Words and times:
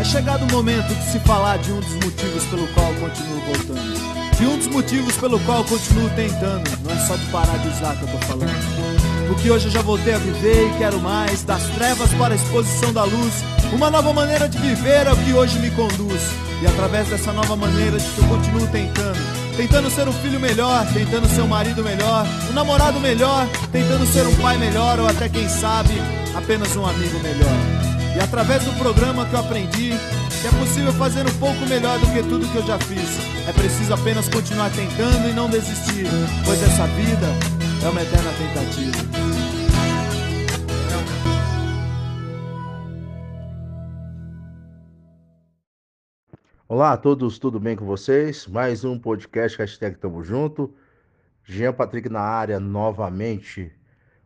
É 0.00 0.04
chegado 0.04 0.42
o 0.44 0.50
momento 0.50 0.88
de 0.94 1.12
se 1.12 1.18
falar 1.20 1.58
de 1.58 1.70
um 1.70 1.78
dos 1.78 1.92
motivos 1.92 2.42
pelo 2.44 2.66
qual 2.68 2.86
continuo 2.94 3.38
voltando. 3.44 4.34
De 4.34 4.46
um 4.46 4.56
dos 4.56 4.66
motivos 4.68 5.14
pelo 5.18 5.38
qual 5.40 5.62
continuo 5.62 6.08
tentando. 6.16 6.70
Não 6.82 6.90
é 6.90 7.06
só 7.06 7.16
de 7.16 7.26
parar 7.26 7.58
de 7.58 7.68
usar 7.68 7.94
que 7.96 8.04
eu 8.04 8.08
tô 8.08 8.18
falando. 8.26 9.28
Porque 9.28 9.50
hoje 9.50 9.66
eu 9.66 9.70
já 9.70 9.82
voltei 9.82 10.14
a 10.14 10.18
viver 10.18 10.68
e 10.68 10.78
quero 10.78 10.98
mais. 11.00 11.42
Das 11.42 11.62
trevas 11.74 12.08
para 12.14 12.32
a 12.32 12.36
exposição 12.36 12.94
da 12.94 13.04
luz. 13.04 13.44
Uma 13.74 13.90
nova 13.90 14.10
maneira 14.14 14.48
de 14.48 14.56
viver 14.56 15.06
é 15.06 15.12
o 15.12 15.16
que 15.18 15.34
hoje 15.34 15.58
me 15.58 15.70
conduz. 15.72 16.22
E 16.62 16.66
através 16.66 17.06
dessa 17.08 17.30
nova 17.34 17.54
maneira 17.54 17.98
de 17.98 18.08
que 18.08 18.18
eu 18.20 18.24
continuo 18.26 18.66
tentando. 18.68 19.18
Tentando 19.54 19.90
ser 19.90 20.08
um 20.08 20.12
filho 20.14 20.40
melhor, 20.40 20.86
tentando 20.94 21.28
ser 21.28 21.42
um 21.42 21.48
marido 21.48 21.84
melhor, 21.84 22.26
um 22.48 22.54
namorado 22.54 22.98
melhor, 23.00 23.46
tentando 23.70 24.06
ser 24.06 24.26
um 24.26 24.34
pai 24.36 24.56
melhor 24.56 24.98
ou 24.98 25.06
até 25.06 25.28
quem 25.28 25.46
sabe, 25.46 25.92
apenas 26.34 26.74
um 26.74 26.86
amigo 26.86 27.18
melhor. 27.18 27.89
E 28.14 28.20
através 28.20 28.64
do 28.64 28.72
programa 28.78 29.24
que 29.26 29.34
eu 29.34 29.40
aprendi 29.40 29.90
que 30.40 30.46
é 30.46 30.50
possível 30.58 30.92
fazer 30.94 31.26
um 31.26 31.38
pouco 31.38 31.60
melhor 31.68 31.98
do 32.00 32.06
que 32.12 32.22
tudo 32.22 32.50
que 32.50 32.56
eu 32.56 32.66
já 32.66 32.78
fiz. 32.78 33.18
É 33.46 33.52
preciso 33.52 33.92
apenas 33.92 34.28
continuar 34.28 34.70
tentando 34.70 35.28
e 35.28 35.32
não 35.32 35.50
desistir, 35.50 36.06
pois 36.44 36.62
essa 36.62 36.86
vida 36.88 37.26
é 37.84 37.88
uma 37.88 38.02
eterna 38.02 38.30
tentativa. 38.32 39.30
Olá 46.66 46.92
a 46.92 46.96
todos, 46.96 47.38
tudo 47.38 47.60
bem 47.60 47.76
com 47.76 47.84
vocês? 47.84 48.46
Mais 48.46 48.84
um 48.84 48.98
podcast 48.98 49.58
hashtag 49.58 49.98
Tamo 49.98 50.24
Junto. 50.24 50.74
Jean 51.44 51.72
Patrick 51.72 52.08
na 52.08 52.20
área 52.20 52.58
novamente 52.58 53.70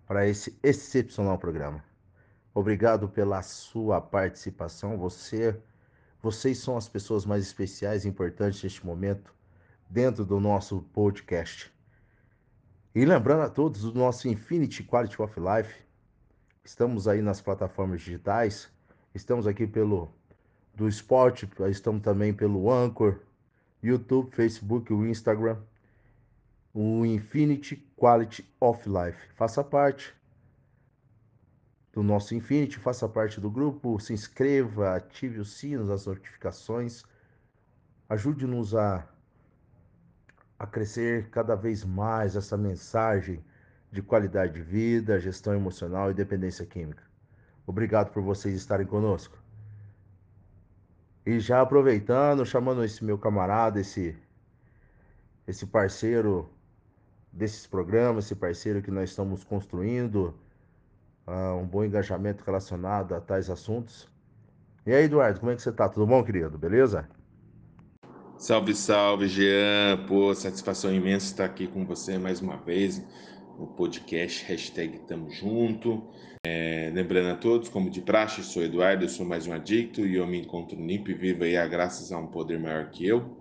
para 0.07 0.29
esse 0.29 0.57
excepcional 0.63 1.39
programa. 1.39 1.83
Obrigado 2.55 3.09
pela 3.09 3.43
sua 3.43 4.01
participação. 4.01 4.97
Você, 4.97 5.61
vocês 6.23 6.59
são 6.59 6.77
as 6.77 6.89
pessoas 6.89 7.27
mais 7.27 7.43
especiais 7.43 8.05
e 8.05 8.09
importantes 8.09 8.63
neste 8.63 8.87
momento 8.87 9.35
dentro 9.91 10.25
do 10.25 10.39
nosso 10.39 10.81
podcast. 10.93 11.75
E 12.95 13.05
lembrando 13.05 13.43
a 13.43 13.51
todos 13.51 13.83
do 13.83 13.93
nosso 13.93 14.29
Infinity 14.29 14.85
Quality 14.85 15.21
of 15.21 15.35
Life, 15.41 15.75
estamos 16.65 17.09
aí 17.09 17.21
nas 17.21 17.41
plataformas 17.41 18.03
digitais, 18.03 18.71
estamos 19.13 19.49
aqui 19.49 19.67
pelo 19.67 20.13
do 20.73 20.89
esporte, 20.89 21.49
estamos 21.69 22.03
também 22.03 22.33
pelo 22.33 22.71
Anchor, 22.71 23.19
YouTube, 23.83 24.31
Facebook, 24.31 24.93
o 24.93 25.05
Instagram, 25.05 25.59
o 26.73 27.05
Infinity 27.05 27.77
Quality 27.97 28.49
of 28.61 28.89
Life. 28.89 29.19
Faça 29.35 29.63
parte 29.65 30.15
do 31.95 32.03
nosso 32.03 32.35
Infinity, 32.35 32.79
faça 32.79 33.09
parte 33.09 33.41
do 33.41 33.49
grupo, 33.49 34.01
se 34.01 34.13
inscreva, 34.13 34.97
ative 34.97 35.39
os 35.39 35.53
sinos, 35.53 35.89
as 35.89 36.07
notificações, 36.07 37.05
ajude-nos 38.09 38.75
a, 38.75 39.07
a 40.59 40.67
crescer 40.67 41.31
cada 41.31 41.55
vez 41.55 41.85
mais 41.85 42.35
essa 42.35 42.57
mensagem 42.57 43.45
de 43.93 44.03
qualidade 44.03 44.55
de 44.55 44.63
vida, 44.63 45.21
gestão 45.21 45.55
emocional 45.55 46.11
e 46.11 46.15
dependência 46.15 46.67
química. 46.67 47.05
Obrigado 47.65 48.11
por 48.11 48.23
vocês 48.25 48.57
estarem 48.57 48.87
conosco. 48.87 49.39
E 51.25 51.39
já 51.39 51.61
aproveitando, 51.61 52.45
chamando 52.45 52.85
esse 52.85 53.05
meu 53.05 53.17
camarada, 53.17 53.81
esse 53.81 54.17
esse 55.47 55.67
parceiro 55.67 56.51
desses 57.31 57.67
programas, 57.67 58.25
esse 58.25 58.35
parceiro 58.35 58.83
que 58.83 58.91
nós 58.91 59.11
estamos 59.11 59.45
construindo, 59.45 60.35
uh, 61.27 61.57
um 61.57 61.67
bom 61.67 61.85
engajamento 61.85 62.45
relacionado 62.45 63.15
a 63.15 63.21
tais 63.21 63.51
assuntos. 63.51 64.09
E 64.87 64.93
aí, 64.93 65.05
Eduardo, 65.05 65.41
como 65.41 65.53
é 65.53 65.57
que 65.57 65.63
você 65.63 65.73
tá? 65.73 65.89
Tudo 65.89 66.07
bom, 66.07 66.23
querido? 66.23 66.59
Beleza? 66.59 67.09
Salve, 68.37 68.75
salve, 68.75 69.29
Jean. 69.29 70.05
Pô, 70.07 70.35
satisfação 70.35 70.93
imensa 70.93 71.27
estar 71.27 71.45
aqui 71.45 71.67
com 71.67 71.87
você 71.87 72.19
mais 72.19 72.41
uma 72.41 72.57
vez 72.57 73.03
no 73.59 73.67
podcast 73.69 74.45
hashtag 74.45 74.99
Tamo 75.07 75.31
Junto. 75.31 76.03
É, 76.47 76.91
lembrando 76.93 77.31
a 77.31 77.37
todos, 77.37 77.71
como 77.71 77.89
de 77.89 78.03
praxe, 78.03 78.43
sou 78.43 78.63
Eduardo, 78.63 79.05
eu 79.05 79.09
sou 79.09 79.25
mais 79.25 79.47
um 79.47 79.53
adicto 79.53 80.03
e 80.03 80.17
eu 80.17 80.27
me 80.27 80.41
encontro 80.41 80.79
limpo 80.79 81.11
e 81.11 81.15
vivo 81.15 81.45
aí 81.45 81.55
graças 81.69 82.13
a 82.13 82.19
um 82.19 82.27
poder 82.27 82.61
maior 82.61 82.91
que 82.91 83.07
eu 83.07 83.35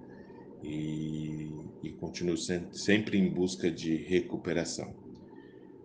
e, 0.63 1.51
e 1.83 1.89
continuo 1.91 2.37
sempre 2.37 3.17
em 3.17 3.29
busca 3.29 3.69
de 3.69 3.97
recuperação. 3.97 5.02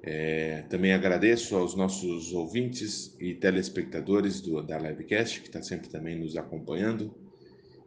É, 0.03 0.63
também 0.69 0.93
agradeço 0.93 1.57
aos 1.57 1.75
nossos 1.75 2.33
ouvintes 2.33 3.17
e 3.19 3.35
telespectadores 3.35 4.41
do, 4.41 4.63
da 4.63 4.79
Livecast, 4.79 5.41
que 5.41 5.49
está 5.49 5.63
sempre 5.63 5.89
também 5.89 6.19
nos 6.19 6.37
acompanhando. 6.37 7.15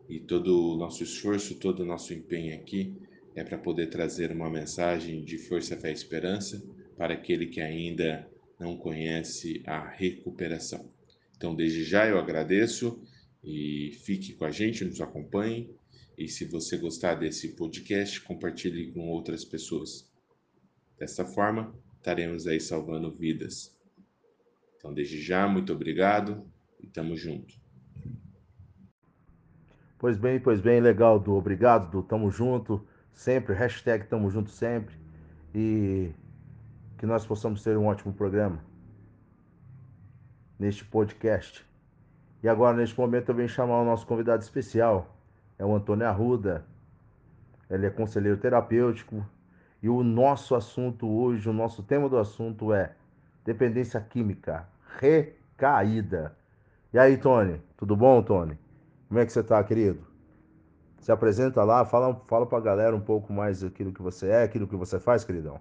E 0.10 0.20
todo 0.20 0.74
o 0.74 0.78
nosso 0.78 1.04
esforço, 1.04 1.56
todo 1.56 1.82
o 1.82 1.86
nosso 1.86 2.14
empenho 2.14 2.54
aqui 2.54 2.94
é 3.34 3.44
para 3.44 3.58
poder 3.58 3.88
trazer 3.88 4.32
uma 4.32 4.50
mensagem 4.50 5.24
de 5.24 5.38
força, 5.38 5.78
fé 5.78 5.90
e 5.90 5.94
esperança 5.94 6.62
para 6.98 7.14
aquele 7.14 7.48
que 7.48 7.62
ainda 7.62 8.28
não 8.60 8.76
conhece 8.76 9.64
a 9.66 9.88
recuperação. 9.88 10.92
Então, 11.36 11.56
desde 11.56 11.84
já 11.84 12.08
eu 12.08 12.20
agradeço 12.20 13.02
e 13.44 13.98
fique 14.04 14.34
com 14.34 14.46
a 14.46 14.52
gente, 14.52 14.86
nos 14.86 15.02
acompanhe. 15.02 15.74
E 16.18 16.28
se 16.28 16.46
você 16.46 16.78
gostar 16.78 17.16
desse 17.16 17.56
podcast, 17.56 18.22
compartilhe 18.22 18.92
com 18.92 19.10
outras 19.10 19.44
pessoas. 19.44 20.08
Dessa 21.00 21.26
forma, 21.26 21.74
estaremos 22.02 22.48
aí 22.48 22.60
salvando 22.60 23.12
vidas. 23.12 23.80
Então, 24.76 24.92
desde 24.92 25.22
já, 25.22 25.48
muito 25.48 25.72
obrigado 25.72 26.44
e 26.80 26.88
tamo 26.88 27.16
junto. 27.16 27.54
Pois 30.00 30.18
bem, 30.18 30.40
pois 30.40 30.60
bem, 30.60 30.82
legal, 30.82 31.20
do 31.20 31.36
obrigado, 31.36 31.92
do 31.92 32.02
tamo 32.02 32.32
junto, 32.32 32.84
sempre, 33.14 33.54
hashtag 33.54 34.08
tamo 34.08 34.32
junto 34.32 34.50
sempre, 34.50 34.96
e 35.54 36.10
que 36.98 37.06
nós 37.06 37.24
possamos 37.24 37.64
ter 37.64 37.78
um 37.78 37.86
ótimo 37.86 38.12
programa 38.12 38.60
neste 40.58 40.84
podcast. 40.84 41.64
E 42.42 42.50
agora, 42.50 42.76
neste 42.76 43.00
momento, 43.00 43.30
eu 43.30 43.36
venho 43.36 43.48
chamar 43.48 43.80
o 43.80 43.86
nosso 43.86 44.08
convidado 44.08 44.42
especial, 44.42 45.16
é 45.60 45.64
o 45.64 45.76
Antônio 45.76 46.08
Arruda, 46.08 46.66
ele 47.70 47.86
é 47.86 47.92
conselheiro 47.92 48.40
terapêutico, 48.40 49.24
e 49.82 49.90
o 49.90 50.04
nosso 50.04 50.54
assunto 50.54 51.08
hoje, 51.08 51.50
o 51.50 51.54
nosso 51.54 51.82
tema 51.82 52.08
do 52.08 52.18
assunto 52.18 52.72
é 52.74 52.94
dependência 53.44 54.00
química, 54.00 54.68
recaída. 55.00 56.36
E 56.94 57.00
aí, 57.00 57.18
Tony? 57.18 57.60
Tudo 57.78 57.96
bom, 57.96 58.22
Tony? 58.22 58.58
Como 59.08 59.20
é 59.20 59.26
que 59.26 59.34
você 59.34 59.42
tá, 59.42 59.64
querido? 59.64 60.06
Se 61.00 61.12
apresenta 61.12 61.64
lá, 61.64 61.84
fala, 61.84 62.22
fala 62.28 62.46
pra 62.46 62.60
galera 62.60 62.96
um 62.96 63.02
pouco 63.02 63.34
mais 63.34 63.64
aquilo 63.64 63.92
que 63.92 64.02
você 64.02 64.28
é, 64.28 64.44
aquilo 64.44 64.68
que 64.68 64.76
você 64.76 65.00
faz, 65.00 65.24
queridão. 65.24 65.60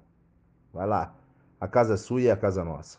Vai 0.73 0.87
lá. 0.87 1.15
A 1.59 1.67
casa 1.67 1.95
é 1.95 1.97
sua 1.97 2.21
e 2.21 2.31
a 2.31 2.37
casa 2.37 2.61
é 2.61 2.65
nossa. 2.65 2.99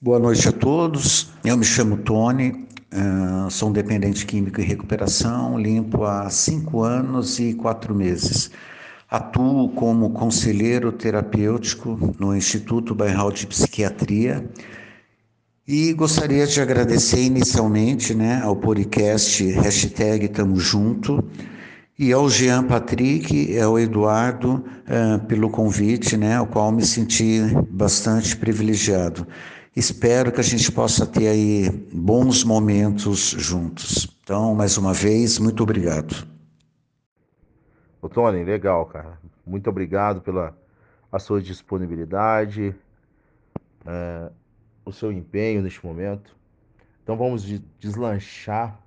Boa 0.00 0.18
noite 0.18 0.46
a 0.48 0.52
todos. 0.52 1.32
Eu 1.44 1.56
me 1.56 1.64
chamo 1.64 1.96
Tony, 1.96 2.68
uh, 2.92 3.50
sou 3.50 3.70
um 3.70 3.72
dependente 3.72 4.26
químico 4.26 4.60
em 4.60 4.64
recuperação, 4.64 5.58
limpo 5.58 6.04
há 6.04 6.28
cinco 6.28 6.82
anos 6.82 7.38
e 7.38 7.54
quatro 7.54 7.94
meses. 7.94 8.50
Atuo 9.12 9.68
como 9.68 10.08
conselheiro 10.08 10.90
terapêutico 10.90 12.16
no 12.18 12.34
Instituto 12.34 12.94
Bairral 12.94 13.30
de 13.30 13.46
Psiquiatria 13.46 14.48
e 15.68 15.92
gostaria 15.92 16.46
de 16.46 16.58
agradecer 16.62 17.20
inicialmente 17.20 18.14
né, 18.14 18.40
ao 18.42 18.56
podcast 18.56 19.44
hashtag 19.52 20.28
Tamo 20.28 20.56
Junto 20.56 21.22
e 21.98 22.10
ao 22.10 22.30
Jean 22.30 22.64
Patrick 22.64 23.52
e 23.52 23.60
ao 23.60 23.78
Eduardo 23.78 24.64
uh, 24.64 25.22
pelo 25.26 25.50
convite, 25.50 26.16
né, 26.16 26.36
ao 26.36 26.46
qual 26.46 26.72
me 26.72 26.82
senti 26.82 27.38
bastante 27.70 28.34
privilegiado. 28.34 29.28
Espero 29.76 30.32
que 30.32 30.40
a 30.40 30.44
gente 30.44 30.72
possa 30.72 31.04
ter 31.04 31.28
aí 31.28 31.68
bons 31.92 32.44
momentos 32.44 33.36
juntos. 33.36 34.08
Então, 34.24 34.54
mais 34.54 34.78
uma 34.78 34.94
vez, 34.94 35.38
muito 35.38 35.62
obrigado. 35.62 36.32
Ô, 38.02 38.08
Tony, 38.08 38.42
legal, 38.42 38.84
cara. 38.86 39.16
Muito 39.46 39.70
obrigado 39.70 40.20
pela 40.20 40.58
a 41.12 41.20
sua 41.20 41.40
disponibilidade, 41.40 42.74
é, 43.86 44.32
o 44.84 44.90
seu 44.90 45.12
empenho 45.12 45.62
neste 45.62 45.86
momento. 45.86 46.36
Então 47.00 47.16
vamos 47.16 47.44
deslanchar 47.78 48.80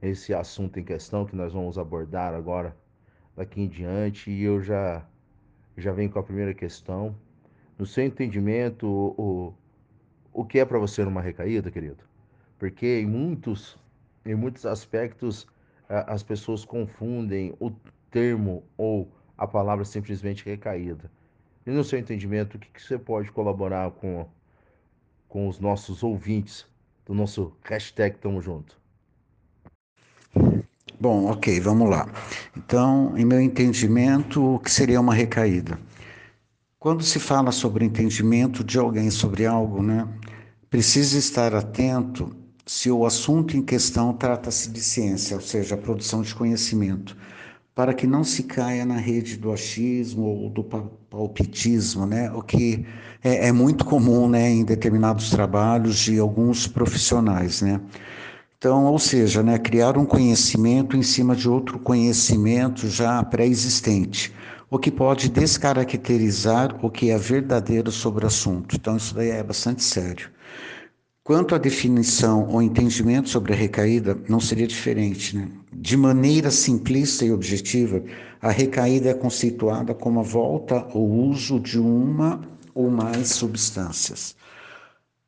esse 0.00 0.32
assunto 0.32 0.78
em 0.78 0.84
questão 0.84 1.26
que 1.26 1.34
nós 1.34 1.52
vamos 1.52 1.76
abordar 1.76 2.34
agora 2.34 2.76
daqui 3.34 3.60
em 3.60 3.68
diante 3.68 4.30
e 4.30 4.44
eu 4.44 4.62
já 4.62 5.04
já 5.76 5.90
venho 5.90 6.10
com 6.10 6.20
a 6.20 6.22
primeira 6.22 6.54
questão. 6.54 7.16
No 7.76 7.84
seu 7.84 8.04
entendimento, 8.04 8.86
o, 8.86 9.54
o 10.32 10.44
que 10.44 10.60
é 10.60 10.64
para 10.64 10.78
você 10.78 11.02
uma 11.02 11.20
recaída, 11.20 11.68
querido? 11.68 12.04
Porque 12.60 13.00
em 13.00 13.06
muitos 13.06 13.76
em 14.24 14.36
muitos 14.36 14.66
aspectos 14.66 15.48
as 16.06 16.22
pessoas 16.22 16.64
confundem 16.64 17.54
o 17.60 17.70
termo 18.10 18.62
ou 18.76 19.10
a 19.36 19.46
palavra 19.46 19.84
simplesmente 19.84 20.44
recaída. 20.44 21.10
E 21.66 21.70
no 21.70 21.84
seu 21.84 21.98
entendimento, 21.98 22.56
o 22.56 22.58
que, 22.58 22.68
que 22.68 22.82
você 22.82 22.98
pode 22.98 23.30
colaborar 23.30 23.90
com, 23.92 24.26
com 25.28 25.48
os 25.48 25.60
nossos 25.60 26.02
ouvintes 26.02 26.66
do 27.04 27.14
nosso 27.14 27.52
hashtag 27.64 28.16
Tamo 28.18 28.40
Junto. 28.40 28.80
Bom, 31.00 31.30
ok, 31.30 31.60
vamos 31.60 31.90
lá. 31.90 32.08
Então, 32.56 33.16
em 33.16 33.24
meu 33.24 33.40
entendimento, 33.40 34.54
o 34.54 34.58
que 34.58 34.70
seria 34.70 35.00
uma 35.00 35.14
recaída? 35.14 35.78
Quando 36.78 37.02
se 37.02 37.18
fala 37.18 37.52
sobre 37.52 37.84
entendimento 37.84 38.64
de 38.64 38.78
alguém 38.78 39.10
sobre 39.10 39.46
algo, 39.46 39.82
né, 39.82 40.08
precisa 40.70 41.18
estar 41.18 41.54
atento 41.54 42.34
se 42.66 42.90
o 42.90 43.04
assunto 43.04 43.56
em 43.56 43.62
questão 43.62 44.12
trata-se 44.12 44.70
de 44.70 44.80
ciência, 44.80 45.36
ou 45.36 45.42
seja, 45.42 45.74
a 45.74 45.78
produção 45.78 46.22
de 46.22 46.34
conhecimento, 46.34 47.16
para 47.74 47.94
que 47.94 48.06
não 48.06 48.22
se 48.22 48.44
caia 48.44 48.84
na 48.84 48.96
rede 48.96 49.36
do 49.36 49.52
achismo 49.52 50.24
ou 50.24 50.50
do 50.50 50.62
palpitismo, 50.62 52.06
né, 52.06 52.30
o 52.32 52.42
que 52.42 52.86
é, 53.24 53.48
é 53.48 53.52
muito 53.52 53.84
comum, 53.84 54.28
né, 54.28 54.50
em 54.50 54.64
determinados 54.64 55.30
trabalhos 55.30 55.98
de 55.98 56.18
alguns 56.18 56.66
profissionais, 56.66 57.62
né. 57.62 57.80
Então, 58.58 58.84
ou 58.84 58.98
seja, 58.98 59.42
né, 59.42 59.58
criar 59.58 59.98
um 59.98 60.04
conhecimento 60.04 60.96
em 60.96 61.02
cima 61.02 61.34
de 61.34 61.48
outro 61.48 61.80
conhecimento 61.80 62.88
já 62.88 63.22
pré-existente, 63.24 64.32
o 64.70 64.78
que 64.78 64.90
pode 64.90 65.28
descaracterizar 65.28 66.78
o 66.80 66.88
que 66.88 67.10
é 67.10 67.18
verdadeiro 67.18 67.90
sobre 67.90 68.24
o 68.24 68.28
assunto. 68.28 68.76
Então, 68.76 68.96
isso 68.96 69.14
daí 69.14 69.30
é 69.30 69.42
bastante 69.42 69.82
sério. 69.82 70.30
Quanto 71.24 71.54
à 71.54 71.58
definição 71.58 72.48
ou 72.48 72.60
entendimento 72.60 73.28
sobre 73.28 73.52
a 73.52 73.56
recaída, 73.56 74.18
não 74.28 74.40
seria 74.40 74.66
diferente. 74.66 75.36
Né? 75.36 75.48
De 75.72 75.96
maneira 75.96 76.50
simplista 76.50 77.24
e 77.24 77.30
objetiva, 77.30 78.02
a 78.40 78.50
recaída 78.50 79.10
é 79.10 79.14
conceituada 79.14 79.94
como 79.94 80.18
a 80.18 80.24
volta 80.24 80.84
ou 80.92 81.28
uso 81.28 81.60
de 81.60 81.78
uma 81.78 82.40
ou 82.74 82.90
mais 82.90 83.28
substâncias. 83.28 84.34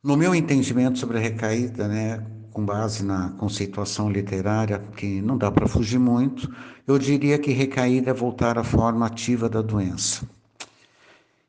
No 0.03 0.17
meu 0.17 0.35
entendimento 0.35 0.99
sobre 0.99 1.17
a 1.17 1.21
recaída, 1.21 1.87
né, 1.87 2.21
com 2.51 2.65
base 2.65 3.03
na 3.03 3.29
conceituação 3.37 4.09
literária, 4.09 4.83
que 4.97 5.21
não 5.21 5.37
dá 5.37 5.49
para 5.49 5.65
fugir 5.65 5.97
muito, 5.97 6.53
eu 6.85 6.99
diria 6.99 7.39
que 7.39 7.51
recaída 7.51 8.11
é 8.11 8.13
voltar 8.13 8.57
à 8.57 8.65
forma 8.65 9.05
ativa 9.05 9.47
da 9.47 9.61
doença. 9.61 10.27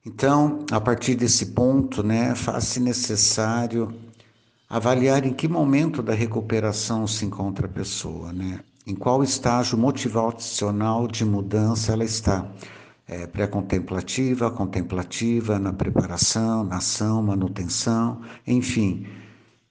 Então, 0.05 0.65
a 0.71 0.81
partir 0.81 1.17
desse 1.17 1.47
ponto, 1.47 2.01
né, 2.05 2.33
faz-se 2.37 2.79
necessário 2.79 3.93
avaliar 4.69 5.25
em 5.25 5.33
que 5.33 5.47
momento 5.49 6.03
da 6.03 6.13
recuperação 6.13 7.07
se 7.07 7.25
encontra 7.25 7.67
a 7.67 7.71
pessoa, 7.71 8.33
né? 8.33 8.61
Em 8.87 8.95
qual 8.95 9.23
estágio 9.23 9.79
motivacional 9.79 11.09
de 11.09 11.25
mudança 11.25 11.93
ela 11.93 12.05
está. 12.05 12.47
É, 13.09 13.27
pré-contemplativa, 13.27 14.51
contemplativa, 14.51 15.59
na 15.59 15.73
preparação, 15.73 16.65
na 16.65 16.79
ação, 16.79 17.23
manutenção, 17.23 18.21
enfim, 18.45 19.07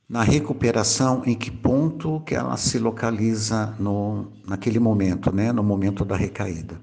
na 0.07 0.23
recuperação, 0.23 1.21
em 1.25 1.35
que 1.35 1.51
ponto 1.51 2.21
que 2.21 2.33
ela 2.33 2.55
se 2.55 2.79
localiza 2.79 3.75
no, 3.77 4.31
naquele 4.47 4.79
momento, 4.79 5.35
né, 5.35 5.51
no 5.51 5.63
momento 5.63 6.05
da 6.05 6.15
recaída. 6.15 6.79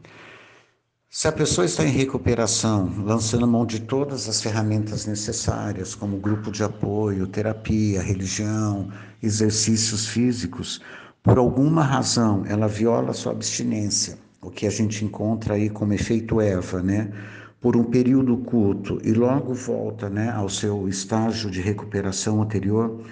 Se 1.14 1.29
a 1.29 1.32
pessoa 1.32 1.67
está 1.67 1.85
em 1.85 1.91
recuperação, 1.91 2.91
lançando 3.05 3.47
mão 3.47 3.67
de 3.67 3.81
todas 3.81 4.31
as 4.31 4.41
ferramentas 4.41 5.05
necessárias, 5.05 5.94
como 5.94 6.17
grupo 6.17 6.50
de 6.50 6.64
apoio, 6.64 7.26
terapia, 7.26 8.00
religião, 8.00 8.91
exercícios 9.23 10.06
físicos, 10.06 10.81
por 11.23 11.37
alguma 11.37 11.82
razão 11.82 12.47
ela 12.47 12.67
viola 12.67 13.12
sua 13.12 13.32
abstinência, 13.32 14.17
o 14.41 14.50
que 14.50 14.67
a 14.67 14.70
gente 14.70 15.05
encontra 15.05 15.53
aí 15.53 15.69
como 15.69 15.93
efeito 15.93 16.41
Eva, 16.41 16.82
né? 16.82 17.12
por 17.61 17.76
um 17.76 17.85
período 17.85 18.35
curto 18.38 18.99
e 19.05 19.12
logo 19.12 19.53
volta 19.53 20.08
né, 20.08 20.31
ao 20.31 20.49
seu 20.49 20.88
estágio 20.88 21.50
de 21.50 21.61
recuperação 21.61 22.41
anterior, 22.41 23.05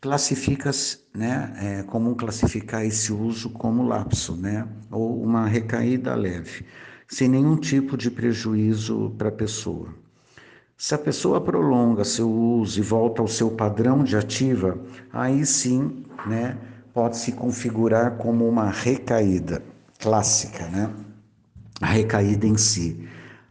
classifica 0.00 0.70
né, 1.12 1.52
é 1.60 1.82
comum 1.82 2.14
classificar 2.14 2.86
esse 2.86 3.12
uso 3.12 3.50
como 3.50 3.82
lapso, 3.82 4.36
né, 4.36 4.68
ou 4.88 5.20
uma 5.20 5.48
recaída 5.48 6.14
leve, 6.14 6.64
sem 7.10 7.28
nenhum 7.28 7.56
tipo 7.56 7.96
de 7.96 8.10
prejuízo 8.10 9.12
para 9.18 9.28
a 9.28 9.32
pessoa. 9.32 9.88
Se 10.78 10.94
a 10.94 10.98
pessoa 10.98 11.40
prolonga 11.40 12.04
seu 12.04 12.30
uso 12.30 12.78
e 12.78 12.82
volta 12.82 13.20
ao 13.20 13.28
seu 13.28 13.50
padrão 13.50 14.02
de 14.04 14.16
ativa, 14.16 14.78
aí 15.12 15.44
sim, 15.44 16.04
né, 16.26 16.56
pode 16.94 17.18
se 17.18 17.32
configurar 17.32 18.16
como 18.16 18.48
uma 18.48 18.70
recaída 18.70 19.62
clássica, 19.98 20.66
né? 20.68 20.90
A 21.80 21.86
recaída 21.86 22.46
em 22.46 22.56
si. 22.56 23.06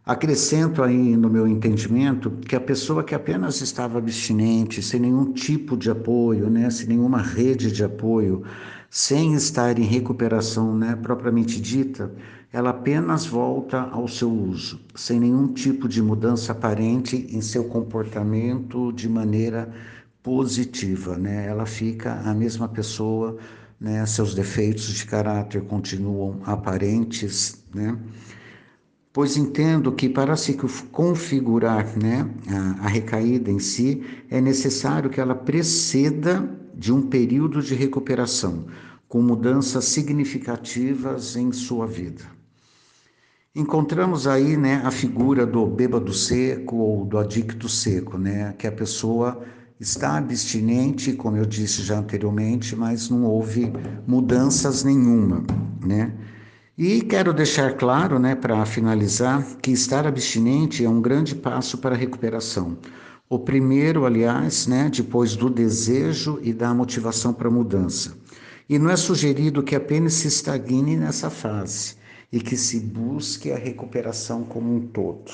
Acrescento 0.05 0.81
aí 0.81 1.15
no 1.15 1.29
meu 1.29 1.47
entendimento 1.47 2.31
que 2.31 2.55
a 2.55 2.59
pessoa 2.59 3.03
que 3.03 3.13
apenas 3.13 3.61
estava 3.61 3.99
abstinente, 3.99 4.81
sem 4.81 5.01
nenhum 5.01 5.33
tipo 5.33 5.77
de 5.77 5.91
apoio, 5.91 6.49
né, 6.49 6.67
sem 6.71 6.87
nenhuma 6.87 7.21
rede 7.21 7.71
de 7.71 7.83
apoio, 7.83 8.43
sem 8.89 9.35
estar 9.35 9.77
em 9.77 9.83
recuperação 9.83 10.75
né, 10.75 10.95
propriamente 10.95 11.61
dita, 11.61 12.11
ela 12.51 12.71
apenas 12.71 13.25
volta 13.25 13.81
ao 13.91 14.07
seu 14.07 14.31
uso, 14.31 14.79
sem 14.95 15.19
nenhum 15.19 15.53
tipo 15.53 15.87
de 15.87 16.01
mudança 16.01 16.51
aparente 16.51 17.27
em 17.29 17.41
seu 17.41 17.65
comportamento 17.65 18.91
de 18.91 19.07
maneira 19.07 19.71
positiva. 20.23 21.15
Né? 21.15 21.45
Ela 21.47 21.65
fica 21.65 22.21
a 22.25 22.33
mesma 22.33 22.67
pessoa, 22.67 23.37
né? 23.79 24.05
seus 24.05 24.33
defeitos 24.33 24.87
de 24.93 25.05
caráter 25.05 25.61
continuam 25.63 26.41
aparentes. 26.43 27.63
Né? 27.73 27.97
pois 29.11 29.35
entendo 29.35 29.91
que 29.91 30.07
para 30.07 30.35
se 30.35 30.53
configurar 30.91 31.97
né, 31.97 32.29
a, 32.47 32.85
a 32.85 32.87
recaída 32.87 33.51
em 33.51 33.59
si, 33.59 34.01
é 34.29 34.39
necessário 34.39 35.09
que 35.09 35.19
ela 35.19 35.35
preceda 35.35 36.49
de 36.73 36.93
um 36.93 37.01
período 37.01 37.61
de 37.61 37.75
recuperação, 37.75 38.67
com 39.07 39.21
mudanças 39.21 39.85
significativas 39.85 41.35
em 41.35 41.51
sua 41.51 41.85
vida. 41.85 42.38
Encontramos 43.55 44.27
aí 44.27 44.55
né, 44.55 44.79
a 44.85 44.91
figura 44.91 45.43
do 45.43 45.65
bêbado 45.65 46.13
seco 46.13 46.75
ou 46.75 47.03
do 47.03 47.17
adicto 47.17 47.67
seco, 47.67 48.15
né, 48.15 48.53
que 48.55 48.67
a 48.67 48.71
pessoa 48.71 49.41
está 49.79 50.17
abstinente, 50.17 51.13
como 51.13 51.35
eu 51.35 51.45
disse 51.47 51.81
já 51.81 51.97
anteriormente, 51.97 52.75
mas 52.75 53.09
não 53.09 53.23
houve 53.23 53.73
mudanças 54.05 54.83
nenhuma, 54.83 55.43
né? 55.83 56.13
E 56.77 57.01
quero 57.01 57.33
deixar 57.33 57.75
claro, 57.75 58.19
né, 58.19 58.35
para 58.35 58.63
finalizar, 58.67 59.43
que 59.57 59.71
estar 59.71 60.05
abstinente 60.05 60.85
é 60.85 60.89
um 60.89 61.01
grande 61.01 61.33
passo 61.33 61.79
para 61.79 61.95
a 61.95 61.97
recuperação. 61.97 62.77
O 63.27 63.39
primeiro, 63.39 64.05
aliás, 64.05 64.67
né, 64.67 64.91
depois 64.93 65.35
do 65.35 65.49
desejo 65.49 66.39
e 66.43 66.53
da 66.53 66.71
motivação 66.71 67.33
para 67.33 67.47
a 67.47 67.51
mudança. 67.51 68.15
E 68.69 68.77
não 68.77 68.91
é 68.91 68.95
sugerido 68.95 69.63
que 69.63 69.75
apenas 69.75 70.13
se 70.13 70.27
estagne 70.27 70.95
nessa 70.95 71.31
fase 71.31 71.97
e 72.31 72.39
que 72.39 72.55
se 72.55 72.79
busque 72.79 73.51
a 73.51 73.57
recuperação 73.57 74.43
como 74.43 74.75
um 74.75 74.87
todo. 74.87 75.31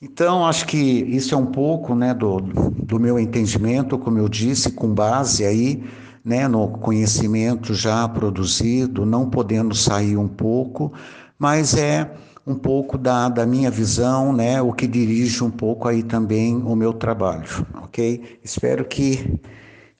Então, 0.00 0.44
acho 0.44 0.66
que 0.66 0.76
isso 0.76 1.34
é 1.34 1.38
um 1.38 1.46
pouco 1.46 1.94
né, 1.94 2.12
do, 2.12 2.40
do 2.40 3.00
meu 3.00 3.18
entendimento, 3.18 3.98
como 3.98 4.18
eu 4.18 4.28
disse, 4.28 4.72
com 4.72 4.92
base 4.92 5.44
aí 5.44 5.82
né, 6.24 6.48
no 6.48 6.68
conhecimento 6.68 7.74
já 7.74 8.08
produzido, 8.08 9.04
não 9.04 9.28
podendo 9.28 9.74
sair 9.74 10.16
um 10.16 10.28
pouco, 10.28 10.92
mas 11.38 11.74
é 11.74 12.10
um 12.46 12.54
pouco 12.54 12.98
da, 12.98 13.28
da 13.28 13.46
minha 13.46 13.70
visão, 13.70 14.32
né, 14.32 14.60
o 14.60 14.72
que 14.72 14.86
dirige 14.86 15.42
um 15.42 15.50
pouco 15.50 15.88
aí 15.88 16.02
também 16.02 16.56
o 16.56 16.74
meu 16.76 16.92
trabalho, 16.92 17.66
ok? 17.82 18.38
Espero 18.42 18.84
que, 18.84 19.40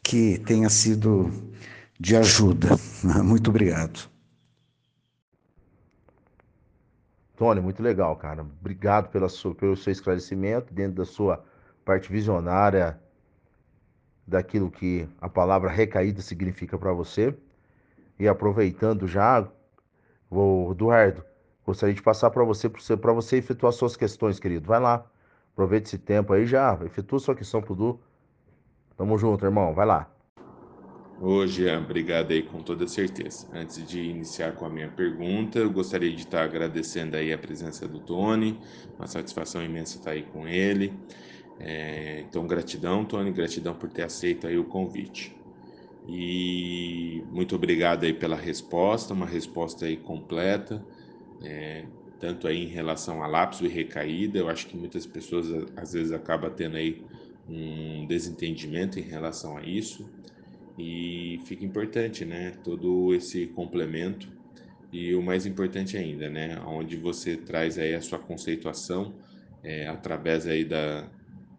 que 0.03 0.39
tenha 0.41 0.69
sido 0.69 1.31
de 1.99 2.17
ajuda. 2.17 2.79
Muito 3.25 3.49
obrigado. 3.51 4.14
Tony, 7.37 7.61
muito 7.61 7.83
legal, 7.83 8.15
cara. 8.17 8.43
Obrigado 8.43 9.09
pela 9.09 9.29
sua, 9.29 9.55
pelo 9.55 9.77
seu 9.77 9.93
esclarecimento 9.93 10.73
dentro 10.73 10.97
da 10.97 11.05
sua 11.05 11.45
parte 11.85 12.11
visionária 12.11 12.99
daquilo 14.27 14.71
que 14.71 15.09
a 15.21 15.29
palavra 15.29 15.69
recaída 15.69 16.23
significa 16.23 16.79
para 16.79 16.93
você. 16.93 17.37
E 18.19 18.29
aproveitando 18.29 19.09
já, 19.09 19.47
vou, 20.31 20.71
Eduardo, 20.71 21.25
gostaria 21.67 21.95
de 21.95 22.03
passar 22.03 22.31
para 22.31 22.45
você, 22.45 22.69
para 22.69 23.13
você 23.13 23.39
efetuar 23.39 23.73
suas 23.73 23.97
questões, 23.97 24.39
querido. 24.39 24.67
Vai 24.67 24.79
lá, 24.79 25.05
aproveite 25.53 25.89
esse 25.89 25.99
tempo 25.99 26.33
aí 26.33 26.47
já, 26.47 26.79
efetua 26.85 27.19
sua 27.19 27.35
questão 27.35 27.61
pro 27.61 27.75
Du. 27.75 28.01
Tamo 28.97 29.19
junto, 29.19 29.45
irmão, 29.45 29.75
vai 29.75 29.85
lá. 29.85 30.14
Jean, 31.47 31.83
obrigado 31.83 32.33
aí 32.33 32.43
com 32.43 32.61
toda 32.61 32.89
certeza. 32.89 33.47
Antes 33.53 33.87
de 33.87 34.01
iniciar 34.01 34.53
com 34.57 34.67
a 34.67 34.71
minha 34.71 34.89
pergunta, 34.89 35.61
eu 35.61 35.71
gostaria 35.71 36.11
de 36.11 36.23
estar 36.23 36.43
agradecendo 36.43 37.17
aí 37.17 37.33
a 37.33 37.39
presença 37.39 37.87
do 37.87 38.01
Tony, 38.01 38.59
uma 38.99 39.07
satisfação 39.07 39.63
imensa 39.63 39.97
estar 39.97 40.11
aí 40.11 40.25
com 40.25 40.47
ele. 40.49 40.93
É, 41.61 42.25
então, 42.29 42.47
gratidão, 42.47 43.05
Tony, 43.05 43.31
gratidão 43.31 43.75
por 43.75 43.89
ter 43.91 44.03
aceito 44.03 44.47
aí 44.47 44.59
o 44.59 44.65
convite. 44.65 45.37
E 46.09 47.23
muito 47.31 47.55
obrigado 47.55 48.05
aí 48.05 48.13
pela 48.13 48.37
resposta, 48.37 49.15
uma 49.15 49.27
resposta 49.27 49.87
aí 49.87 49.97
completa, 49.97 50.85
é, 51.43 51.85
tanto 52.19 52.49
aí 52.49 52.65
em 52.65 52.69
relação 52.69 53.23
a 53.23 53.27
lapso 53.29 53.65
e 53.65 53.69
recaída. 53.69 54.39
Eu 54.39 54.49
acho 54.49 54.67
que 54.67 54.77
muitas 54.77 55.07
pessoas 55.07 55.47
às 55.77 55.93
vezes 55.93 56.11
acabam 56.11 56.53
tendo 56.53 56.77
aí 56.77 57.05
um 57.49 58.05
desentendimento 58.07 58.99
em 58.99 59.03
relação 59.03 59.57
a 59.57 59.63
isso 59.63 60.05
e 60.79 61.41
fica 61.45 61.65
importante, 61.65 62.25
né? 62.25 62.53
Todo 62.63 63.15
esse 63.15 63.47
complemento 63.49 64.29
e 64.93 65.15
o 65.15 65.23
mais 65.23 65.47
importante 65.47 65.97
ainda, 65.97 66.29
né? 66.29 66.61
Onde 66.67 66.97
você 66.97 67.37
traz 67.37 67.79
aí 67.79 67.95
a 67.95 68.01
sua 68.01 68.19
conceituação 68.19 69.15
é, 69.63 69.87
através 69.87 70.47
aí 70.47 70.65
da, 70.65 71.09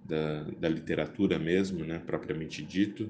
da, 0.04 0.44
da, 0.60 0.70
literatura 0.70 1.40
mesmo, 1.40 1.84
né? 1.86 2.02
Propriamente 2.06 2.64
dito, 2.64 3.10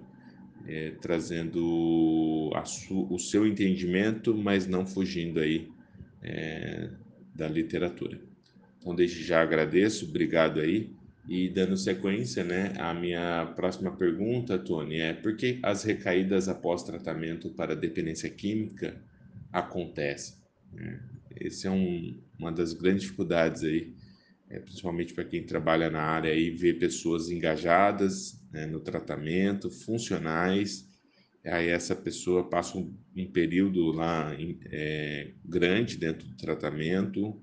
é, 0.67 0.91
trazendo 1.01 2.51
su, 2.65 3.07
o 3.11 3.19
seu 3.19 3.45
entendimento, 3.45 4.35
mas 4.35 4.67
não 4.67 4.85
fugindo 4.85 5.39
aí 5.39 5.69
é, 6.23 6.89
da 7.35 7.47
literatura. 7.47 8.19
Então, 8.79 8.95
desde 8.95 9.23
já 9.23 9.41
agradeço, 9.41 10.05
obrigado 10.05 10.59
aí. 10.59 10.91
E 11.27 11.49
dando 11.49 11.75
sequência, 11.75 12.43
né, 12.43 12.73
a 12.77 12.93
minha 12.93 13.47
próxima 13.55 13.91
pergunta, 13.95 14.59
Tony, 14.59 14.99
é 14.99 15.13
por 15.13 15.35
que 15.35 15.59
as 15.63 15.83
recaídas 15.83 16.47
após 16.47 16.83
tratamento 16.83 17.49
para 17.49 17.75
dependência 17.75 18.29
química 18.29 19.01
acontecem? 19.51 20.35
É, 20.77 20.99
esse 21.41 21.65
é 21.65 21.71
um, 21.71 22.21
uma 22.37 22.51
das 22.51 22.73
grandes 22.73 23.03
dificuldades 23.03 23.63
aí, 23.63 23.95
é, 24.49 24.59
principalmente 24.59 25.15
para 25.15 25.25
quem 25.25 25.43
trabalha 25.43 25.89
na 25.89 26.01
área 26.01 26.33
e 26.33 26.51
vê 26.51 26.73
pessoas 26.73 27.31
engajadas 27.31 28.39
né, 28.51 28.67
no 28.67 28.79
tratamento, 28.79 29.71
funcionais, 29.71 30.87
aí 31.43 31.69
essa 31.69 31.95
pessoa 31.95 32.47
passa 32.47 32.77
um, 32.77 32.95
um 33.17 33.31
período 33.31 33.91
lá 33.91 34.35
é, 34.71 35.31
grande 35.43 35.97
dentro 35.97 36.27
do 36.27 36.35
tratamento, 36.35 37.41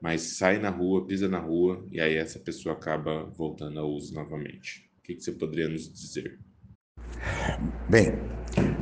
mas 0.00 0.22
sai 0.36 0.58
na 0.58 0.70
rua, 0.70 1.06
pisa 1.06 1.28
na 1.28 1.38
rua 1.38 1.84
e 1.90 2.00
aí 2.00 2.16
essa 2.16 2.38
pessoa 2.38 2.74
acaba 2.74 3.24
voltando 3.36 3.78
ao 3.78 3.90
uso 3.90 4.14
novamente. 4.14 4.88
O 4.98 5.02
que, 5.02 5.14
que 5.14 5.22
você 5.22 5.32
poderia 5.32 5.68
nos 5.68 5.92
dizer? 5.92 6.38
Bem, 7.88 8.12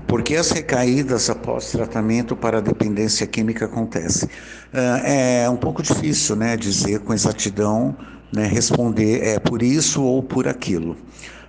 por 0.06 0.22
que 0.22 0.36
as 0.36 0.50
recaídas 0.50 1.28
após 1.28 1.70
tratamento 1.70 2.36
para 2.36 2.60
dependência 2.60 3.26
química 3.26 3.66
acontecem? 3.66 4.28
Ah, 4.72 4.98
é 5.04 5.48
um 5.48 5.56
pouco 5.56 5.82
difícil 5.82 6.36
né, 6.36 6.56
dizer 6.56 7.00
com 7.00 7.12
exatidão, 7.12 7.96
né, 8.32 8.46
responder 8.46 9.22
é 9.22 9.38
por 9.38 9.62
isso 9.62 10.02
ou 10.02 10.22
por 10.22 10.48
aquilo. 10.48 10.96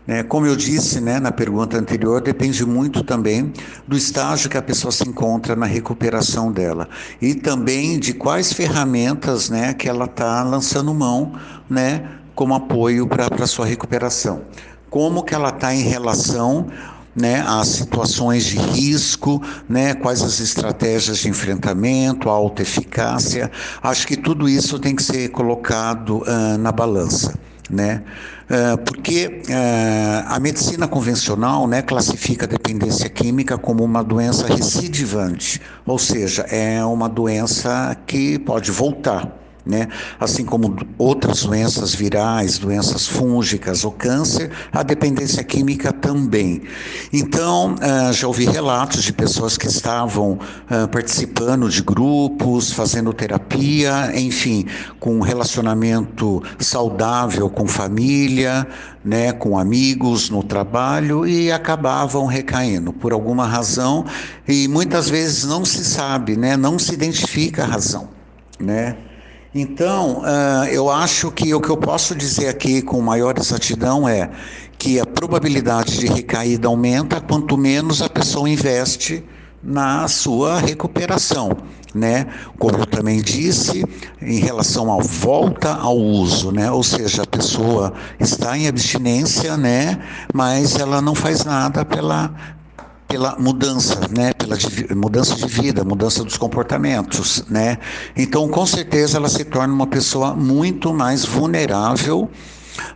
É, 0.07 0.21
como 0.21 0.45
eu 0.45 0.55
disse 0.55 1.01
né, 1.01 1.19
na 1.19 1.31
pergunta 1.31 1.77
anterior, 1.77 2.21
depende 2.21 2.63
muito 2.63 3.03
também 3.03 3.51
do 3.87 3.97
estágio 3.97 4.49
que 4.49 4.57
a 4.57 4.61
pessoa 4.61 4.91
se 4.91 5.07
encontra 5.07 5.55
na 5.55 5.65
recuperação 5.65 6.51
dela 6.51 6.87
e 7.19 7.33
também 7.33 7.97
de 7.97 8.13
quais 8.13 8.53
ferramentas 8.53 9.49
né, 9.49 9.73
que 9.73 9.89
ela 9.89 10.05
está 10.05 10.43
lançando 10.43 10.93
mão 10.93 11.33
né, 11.67 12.07
como 12.35 12.53
apoio 12.53 13.07
para 13.07 13.27
a 13.43 13.47
sua 13.47 13.65
recuperação. 13.65 14.43
Como 14.91 15.23
que 15.23 15.33
ela 15.33 15.49
está 15.49 15.73
em 15.73 15.81
relação 15.81 16.67
né, 17.15 17.43
situações 17.63 18.45
de 18.45 18.57
risco, 18.57 19.41
né, 19.67 19.93
quais 19.95 20.21
as 20.21 20.39
estratégias 20.39 21.19
de 21.19 21.29
enfrentamento, 21.29 22.29
a 22.29 22.33
alta 22.33 22.61
eficácia. 22.61 23.49
Acho 23.81 24.05
que 24.05 24.17
tudo 24.17 24.49
isso 24.49 24.77
tem 24.77 24.95
que 24.95 25.01
ser 25.01 25.29
colocado 25.29 26.17
uh, 26.23 26.57
na 26.59 26.71
balança 26.71 27.33
né? 27.69 28.03
Uh, 28.49 28.77
porque 28.83 29.41
uh, 29.49 30.23
a 30.27 30.39
medicina 30.39 30.87
convencional 30.87 31.67
né, 31.67 31.81
classifica 31.81 32.45
a 32.45 32.47
dependência 32.47 33.09
química 33.09 33.57
como 33.57 33.83
uma 33.83 34.03
doença 34.03 34.45
recidivante, 34.47 35.61
ou 35.85 35.97
seja, 35.97 36.43
é 36.43 36.83
uma 36.85 37.09
doença 37.09 37.97
que 38.05 38.37
pode 38.39 38.71
voltar 38.71 39.44
né? 39.65 39.87
Assim 40.19 40.45
como 40.45 40.75
outras 40.97 41.43
doenças 41.43 41.95
virais, 41.95 42.57
doenças 42.57 43.07
fúngicas 43.07 43.83
ou 43.83 43.91
câncer, 43.91 44.51
a 44.71 44.83
dependência 44.83 45.43
química 45.43 45.91
também. 45.91 46.61
Então, 47.11 47.75
uh, 47.75 48.13
já 48.13 48.27
ouvi 48.27 48.45
relatos 48.45 49.03
de 49.03 49.11
pessoas 49.11 49.57
que 49.57 49.67
estavam 49.67 50.33
uh, 50.33 50.87
participando 50.89 51.67
de 51.69 51.81
grupos, 51.81 52.71
fazendo 52.71 53.11
terapia, 53.11 54.11
enfim, 54.15 54.65
com 54.99 55.15
um 55.15 55.21
relacionamento 55.21 56.43
saudável 56.59 57.49
com 57.49 57.67
família, 57.67 58.67
né, 59.03 59.31
com 59.31 59.57
amigos 59.57 60.29
no 60.29 60.41
trabalho 60.43 61.27
e 61.27 61.51
acabavam 61.51 62.25
recaindo 62.25 62.91
por 62.91 63.13
alguma 63.13 63.45
razão 63.45 64.05
e 64.47 64.67
muitas 64.67 65.09
vezes 65.09 65.45
não 65.45 65.63
se 65.63 65.85
sabe, 65.85 66.35
né, 66.35 66.57
não 66.57 66.79
se 66.79 66.93
identifica 66.93 67.63
a 67.63 67.67
razão, 67.67 68.09
né? 68.59 68.97
Então, 69.57 70.17
uh, 70.19 70.65
eu 70.65 70.89
acho 70.89 71.31
que 71.31 71.53
o 71.53 71.61
que 71.61 71.69
eu 71.69 71.77
posso 71.77 72.13
dizer 72.13 72.49
aqui 72.49 72.81
com 72.81 72.99
maior 72.99 73.37
exatidão 73.37 74.05
é 74.05 74.29
que 74.77 74.99
a 74.99 75.05
probabilidade 75.05 75.97
de 75.97 76.07
recaída 76.07 76.67
aumenta 76.67 77.21
quanto 77.21 77.57
menos 77.57 78.01
a 78.01 78.09
pessoa 78.09 78.49
investe 78.49 79.23
na 79.63 80.09
sua 80.09 80.59
recuperação, 80.59 81.55
né? 81.93 82.27
Como 82.59 82.77
eu 82.79 82.85
também 82.85 83.21
disse, 83.21 83.85
em 84.21 84.39
relação 84.39 84.91
à 84.91 85.01
volta 85.01 85.73
ao 85.73 85.97
uso, 85.97 86.51
né? 86.51 86.69
Ou 86.69 86.83
seja, 86.83 87.23
a 87.23 87.25
pessoa 87.27 87.93
está 88.19 88.57
em 88.57 88.67
abstinência, 88.67 89.55
né? 89.55 89.97
Mas 90.33 90.75
ela 90.75 91.01
não 91.01 91.15
faz 91.15 91.45
nada 91.45 91.85
pela 91.85 92.35
pela 93.15 93.33
mudança, 93.39 93.97
né, 94.09 94.33
pela 94.33 94.57
mudança 94.93 95.35
de 95.35 95.47
vida, 95.47 95.85
mudança 95.85 96.21
dos 96.21 96.35
comportamentos, 96.35 97.45
né? 97.49 97.77
Então, 98.13 98.45
com 98.49 98.65
certeza 98.65 99.17
ela 99.17 99.29
se 99.29 99.45
torna 99.45 99.73
uma 99.73 99.87
pessoa 99.87 100.35
muito 100.35 100.93
mais 100.93 101.23
vulnerável, 101.23 102.29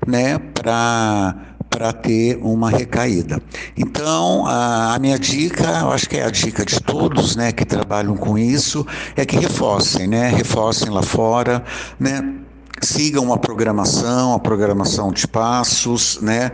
né, 0.06 0.38
para 0.38 1.36
para 1.70 1.94
ter 1.94 2.38
uma 2.42 2.70
recaída. 2.70 3.40
Então, 3.78 4.46
a, 4.48 4.96
a, 4.96 5.00
minha 5.00 5.20
dica, 5.20 5.64
eu 5.82 5.92
acho 5.92 6.10
que 6.10 6.18
é 6.18 6.26
a 6.26 6.32
dica 6.32 6.66
de 6.66 6.82
todos, 6.82 7.36
né, 7.36 7.52
que 7.54 7.64
trabalham 7.64 8.18
com 8.18 8.38
isso, 8.38 8.86
é 9.16 9.24
que 9.24 9.38
reforcem, 9.38 10.08
né, 10.08 10.30
reforcem 10.30 10.90
lá 10.90 11.04
fora, 11.04 11.64
né, 12.00 12.34
sigam 12.82 13.24
uma 13.24 13.38
programação, 13.38 14.34
a 14.34 14.40
programação 14.40 15.12
de 15.14 15.28
passos, 15.28 16.20
né, 16.22 16.52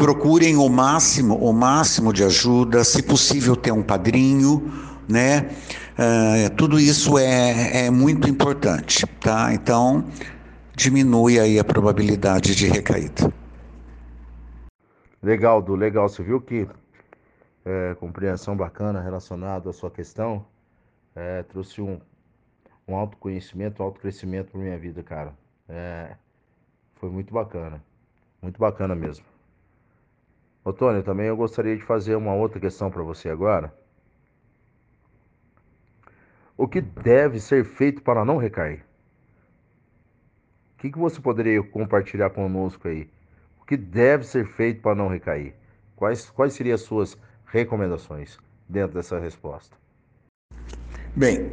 procurem 0.00 0.56
o 0.56 0.66
máximo, 0.66 1.36
o 1.36 1.52
máximo 1.52 2.10
de 2.10 2.24
ajuda, 2.24 2.82
se 2.84 3.02
possível 3.02 3.54
ter 3.54 3.70
um 3.70 3.82
padrinho, 3.82 4.72
né? 5.06 5.50
Uh, 5.92 6.56
tudo 6.56 6.80
isso 6.80 7.18
é, 7.18 7.84
é 7.84 7.90
muito 7.90 8.26
importante, 8.26 9.06
tá? 9.20 9.52
Então 9.52 10.06
diminui 10.74 11.38
aí 11.38 11.58
a 11.58 11.64
probabilidade 11.64 12.54
de 12.54 12.66
recaída. 12.66 13.30
Legal, 15.22 15.60
Du, 15.60 15.76
legal. 15.76 16.08
Você 16.08 16.22
viu 16.22 16.40
que 16.40 16.66
é, 17.66 17.94
compreensão 18.00 18.56
bacana 18.56 19.02
relacionada 19.02 19.68
à 19.68 19.72
sua 19.74 19.90
questão 19.90 20.46
é, 21.14 21.42
trouxe 21.42 21.82
um, 21.82 22.00
um 22.88 22.96
autoconhecimento, 22.96 23.82
um 23.82 23.84
autocrescimento 23.84 24.52
para 24.52 24.60
minha 24.62 24.78
vida, 24.78 25.02
cara. 25.02 25.34
É, 25.68 26.16
foi 26.94 27.10
muito 27.10 27.34
bacana, 27.34 27.84
muito 28.40 28.58
bacana 28.58 28.94
mesmo. 28.94 29.29
Otônio, 30.64 31.02
também 31.02 31.26
eu 31.26 31.36
gostaria 31.36 31.76
de 31.76 31.82
fazer 31.82 32.14
uma 32.16 32.34
outra 32.34 32.60
questão 32.60 32.90
para 32.90 33.02
você 33.02 33.28
agora. 33.30 33.72
O 36.56 36.68
que 36.68 36.80
deve 36.80 37.40
ser 37.40 37.64
feito 37.64 38.02
para 38.02 38.24
não 38.24 38.36
recair? 38.36 38.84
O 40.74 40.80
que, 40.82 40.90
que 40.90 40.98
você 40.98 41.20
poderia 41.20 41.62
compartilhar 41.62 42.30
conosco 42.30 42.88
aí? 42.88 43.08
O 43.60 43.64
que 43.64 43.76
deve 43.76 44.24
ser 44.24 44.46
feito 44.46 44.82
para 44.82 44.94
não 44.94 45.08
recair? 45.08 45.54
Quais, 45.96 46.28
quais 46.30 46.52
seriam 46.52 46.74
as 46.74 46.82
suas 46.82 47.16
recomendações 47.46 48.38
dentro 48.68 48.94
dessa 48.94 49.18
resposta? 49.18 49.76
Bem, 51.16 51.52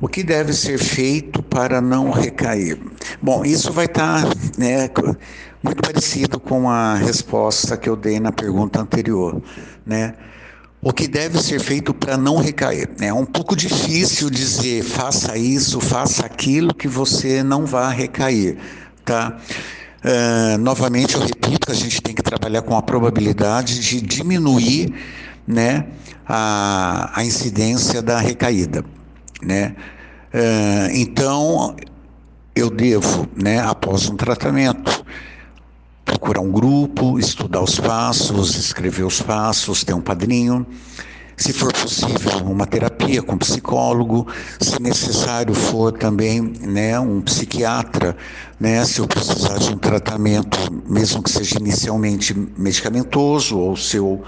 o 0.00 0.08
que 0.08 0.22
deve 0.22 0.52
ser 0.52 0.78
feito 0.78 1.42
para 1.42 1.80
não 1.80 2.10
recair? 2.10 2.78
Bom, 3.20 3.44
isso 3.44 3.72
vai 3.72 3.86
estar 3.86 4.22
tá, 4.22 4.28
né, 4.58 4.88
muito 5.62 5.80
parecido 5.80 6.40
com 6.40 6.68
a 6.68 6.94
resposta 6.94 7.76
que 7.76 7.88
eu 7.88 7.96
dei 7.96 8.18
na 8.18 8.32
pergunta 8.32 8.80
anterior, 8.80 9.40
né? 9.86 10.14
O 10.84 10.92
que 10.92 11.06
deve 11.06 11.40
ser 11.40 11.60
feito 11.60 11.94
para 11.94 12.16
não 12.16 12.38
recair? 12.38 12.90
É 13.00 13.14
um 13.14 13.24
pouco 13.24 13.54
difícil 13.54 14.28
dizer 14.28 14.82
faça 14.82 15.38
isso, 15.38 15.80
faça 15.80 16.26
aquilo 16.26 16.74
que 16.74 16.88
você 16.88 17.40
não 17.42 17.64
vá 17.64 17.88
recair, 17.88 18.58
tá? 19.04 19.38
Uh, 20.04 20.58
novamente, 20.58 21.14
eu 21.14 21.20
repito, 21.20 21.70
a 21.70 21.74
gente 21.74 22.02
tem 22.02 22.12
que 22.12 22.22
trabalhar 22.22 22.62
com 22.62 22.76
a 22.76 22.82
probabilidade 22.82 23.78
de 23.78 24.00
diminuir, 24.00 24.92
né, 25.46 25.86
a, 26.26 27.12
a 27.14 27.24
incidência 27.24 28.02
da 28.02 28.18
recaída, 28.18 28.84
né? 29.40 29.76
Uh, 30.34 30.90
então, 30.94 31.76
eu 32.56 32.68
devo, 32.68 33.28
né, 33.36 33.60
após 33.60 34.08
um 34.08 34.16
tratamento, 34.16 35.04
procurar 36.22 36.40
um 36.40 36.52
grupo, 36.52 37.18
estudar 37.18 37.60
os 37.60 37.80
passos, 37.80 38.54
escrever 38.54 39.02
os 39.02 39.20
passos, 39.20 39.82
ter 39.82 39.92
um 39.92 40.00
padrinho, 40.00 40.64
se 41.36 41.52
for 41.52 41.72
possível, 41.72 42.38
uma 42.46 42.64
terapia 42.64 43.20
com 43.20 43.36
psicólogo, 43.36 44.28
se 44.60 44.80
necessário 44.80 45.52
for 45.52 45.90
também, 45.90 46.40
né, 46.40 46.98
um 47.00 47.20
psiquiatra, 47.20 48.16
né, 48.60 48.84
se 48.84 49.00
eu 49.00 49.08
precisar 49.08 49.58
de 49.58 49.70
um 49.70 49.76
tratamento, 49.76 50.56
mesmo 50.86 51.24
que 51.24 51.30
seja 51.30 51.58
inicialmente 51.58 52.32
medicamentoso, 52.56 53.58
ou 53.58 53.76
se 53.76 53.96
eu 53.96 54.22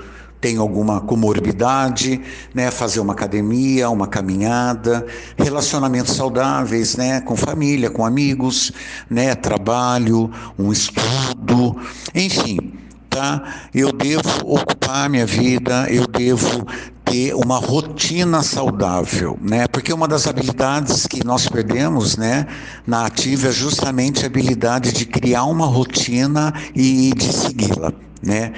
tenho 0.45 0.61
alguma 0.61 1.01
comorbidade, 1.01 2.21
né, 2.53 2.71
fazer 2.71 3.01
uma 3.01 3.15
academia, 3.15 3.89
uma 3.89 4.07
caminhada, 4.07 5.07
relacionamentos 5.39 6.13
saudáveis, 6.13 6.99
né, 6.99 7.23
com 7.23 7.35
família, 7.35 7.89
com 7.89 8.05
amigos, 8.05 8.71
né, 9.09 9.35
trabalho, 9.35 10.31
um 10.59 10.71
estudo, 10.71 11.75
enfim, 12.15 12.75
tá? 13.09 13.43
Eu 13.73 13.91
devo 13.91 14.29
ocupar 14.45 15.09
minha 15.09 15.25
vida, 15.25 15.87
eu 15.89 16.07
devo 16.07 16.67
ter 17.05 17.35
uma 17.35 17.59
rotina 17.59 18.43
saudável, 18.43 19.39
né? 19.41 19.67
Porque 19.69 19.93
uma 19.93 20.09
das 20.09 20.27
habilidades 20.27 21.07
que 21.07 21.25
nós 21.25 21.49
perdemos, 21.49 22.17
né, 22.17 22.47
na 22.87 23.07
ativa 23.07 23.49
é 23.49 23.53
justamente 23.53 24.25
a 24.25 24.27
habilidade 24.27 24.93
de 24.93 25.05
criar 25.05 25.45
uma 25.45 25.67
rotina 25.67 26.53
e 26.75 27.13
de 27.15 27.33
segui-la, 27.33 27.93
né? 28.23 28.53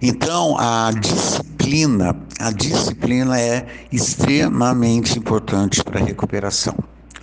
Então, 0.00 0.56
a 0.58 0.90
disciplina, 0.90 2.16
a 2.40 2.50
disciplina 2.50 3.40
é 3.40 3.66
extremamente 3.90 5.18
importante 5.18 5.82
para 5.84 6.00
a 6.00 6.04
recuperação 6.04 6.74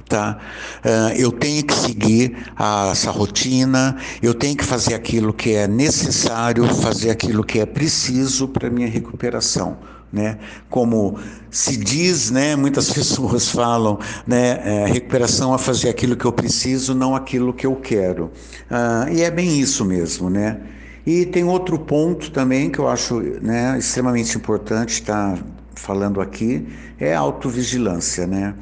tá? 0.09 0.39
Uh, 0.83 1.13
eu 1.15 1.31
tenho 1.31 1.63
que 1.63 1.73
seguir 1.73 2.35
a, 2.57 2.89
essa 2.91 3.11
rotina, 3.11 3.95
eu 4.23 4.33
tenho 4.33 4.57
que 4.57 4.65
fazer 4.65 4.95
aquilo 4.95 5.31
que 5.31 5.53
é 5.53 5.67
necessário, 5.67 6.65
fazer 6.75 7.11
aquilo 7.11 7.43
que 7.43 7.59
é 7.59 7.65
preciso 7.65 8.47
para 8.47 8.69
minha 8.71 8.87
recuperação. 8.87 9.77
Né? 10.11 10.39
Como 10.69 11.19
se 11.51 11.77
diz, 11.77 12.31
né? 12.31 12.55
Muitas 12.55 12.89
pessoas 12.93 13.49
falam, 13.49 13.99
né? 14.25 14.61
É, 14.63 14.85
recuperação 14.87 15.53
a 15.53 15.57
fazer 15.57 15.89
aquilo 15.89 16.15
que 16.15 16.25
eu 16.25 16.31
preciso, 16.31 16.95
não 16.95 17.15
aquilo 17.15 17.53
que 17.53 17.65
eu 17.65 17.75
quero. 17.75 18.31
Uh, 18.69 19.13
e 19.13 19.21
é 19.21 19.29
bem 19.29 19.59
isso 19.59 19.85
mesmo, 19.85 20.29
né? 20.29 20.59
E 21.05 21.25
tem 21.25 21.43
outro 21.43 21.79
ponto 21.79 22.31
também 22.31 22.69
que 22.69 22.79
eu 22.79 22.87
acho 22.87 23.19
né, 23.41 23.77
extremamente 23.77 24.37
importante 24.37 24.93
estar 24.93 25.39
falando 25.73 26.21
aqui, 26.21 26.67
é 26.99 27.15
a 27.15 27.19
autovigilância, 27.19 28.27
né? 28.27 28.53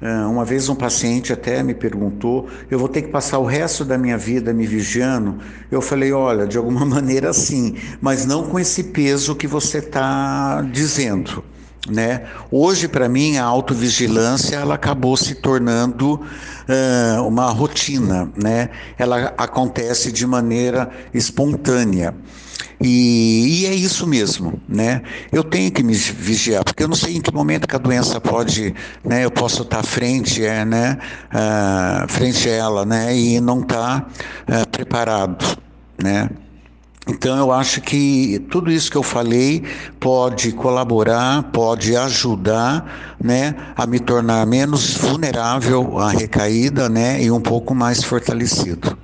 Ah, 0.00 0.28
uma 0.28 0.44
vez 0.44 0.68
um 0.68 0.74
paciente 0.74 1.32
até 1.32 1.62
me 1.62 1.74
perguntou: 1.74 2.48
eu 2.70 2.78
vou 2.78 2.88
ter 2.88 3.02
que 3.02 3.08
passar 3.08 3.38
o 3.38 3.44
resto 3.44 3.84
da 3.84 3.96
minha 3.96 4.18
vida 4.18 4.52
me 4.52 4.66
vigiando? 4.66 5.38
Eu 5.70 5.80
falei: 5.80 6.12
olha, 6.12 6.46
de 6.46 6.58
alguma 6.58 6.84
maneira 6.86 7.32
sim, 7.32 7.76
mas 8.00 8.26
não 8.26 8.44
com 8.44 8.58
esse 8.58 8.84
peso 8.84 9.34
que 9.34 9.46
você 9.46 9.78
está 9.78 10.62
dizendo. 10.70 11.42
Né? 11.88 12.26
Hoje, 12.50 12.88
para 12.88 13.08
mim, 13.08 13.36
a 13.36 13.44
autovigilância 13.44 14.56
ela 14.56 14.74
acabou 14.74 15.16
se 15.16 15.36
tornando 15.36 16.14
uh, 16.14 17.22
uma 17.24 17.48
rotina. 17.50 18.28
Né? 18.36 18.70
Ela 18.98 19.32
acontece 19.38 20.10
de 20.10 20.26
maneira 20.26 20.90
espontânea. 21.14 22.12
E, 22.80 23.62
e, 23.62 23.66
é 23.66 23.74
isso 23.74 24.06
mesmo, 24.06 24.60
né? 24.68 25.02
Eu 25.32 25.42
tenho 25.42 25.70
que 25.70 25.82
me 25.82 25.94
vigiar, 25.94 26.62
porque 26.62 26.82
eu 26.82 26.88
não 26.88 26.96
sei 26.96 27.16
em 27.16 27.20
que 27.20 27.32
momento 27.32 27.66
que 27.66 27.74
a 27.74 27.78
doença 27.78 28.20
pode, 28.20 28.74
né? 29.04 29.24
Eu 29.24 29.30
posso 29.30 29.62
estar 29.62 29.82
frente, 29.82 30.44
é, 30.44 30.64
né? 30.64 30.98
Uh, 31.32 32.12
frente 32.12 32.48
a 32.48 32.52
ela, 32.52 32.84
né? 32.84 33.16
E 33.16 33.40
não 33.40 33.60
estar 33.60 34.10
uh, 34.48 34.68
preparado, 34.68 35.58
né? 36.02 36.28
Então 37.08 37.38
eu 37.38 37.52
acho 37.52 37.80
que 37.80 38.44
tudo 38.50 38.70
isso 38.70 38.90
que 38.90 38.96
eu 38.96 39.02
falei 39.02 39.62
pode 40.00 40.50
colaborar, 40.52 41.44
pode 41.52 41.96
ajudar, 41.96 43.16
né, 43.22 43.54
a 43.76 43.86
me 43.86 44.00
tornar 44.00 44.44
menos 44.44 44.96
vulnerável 44.96 45.98
à 46.00 46.10
recaída, 46.10 46.88
né, 46.88 47.22
e 47.22 47.30
um 47.30 47.40
pouco 47.40 47.76
mais 47.76 48.02
fortalecido. 48.02 48.98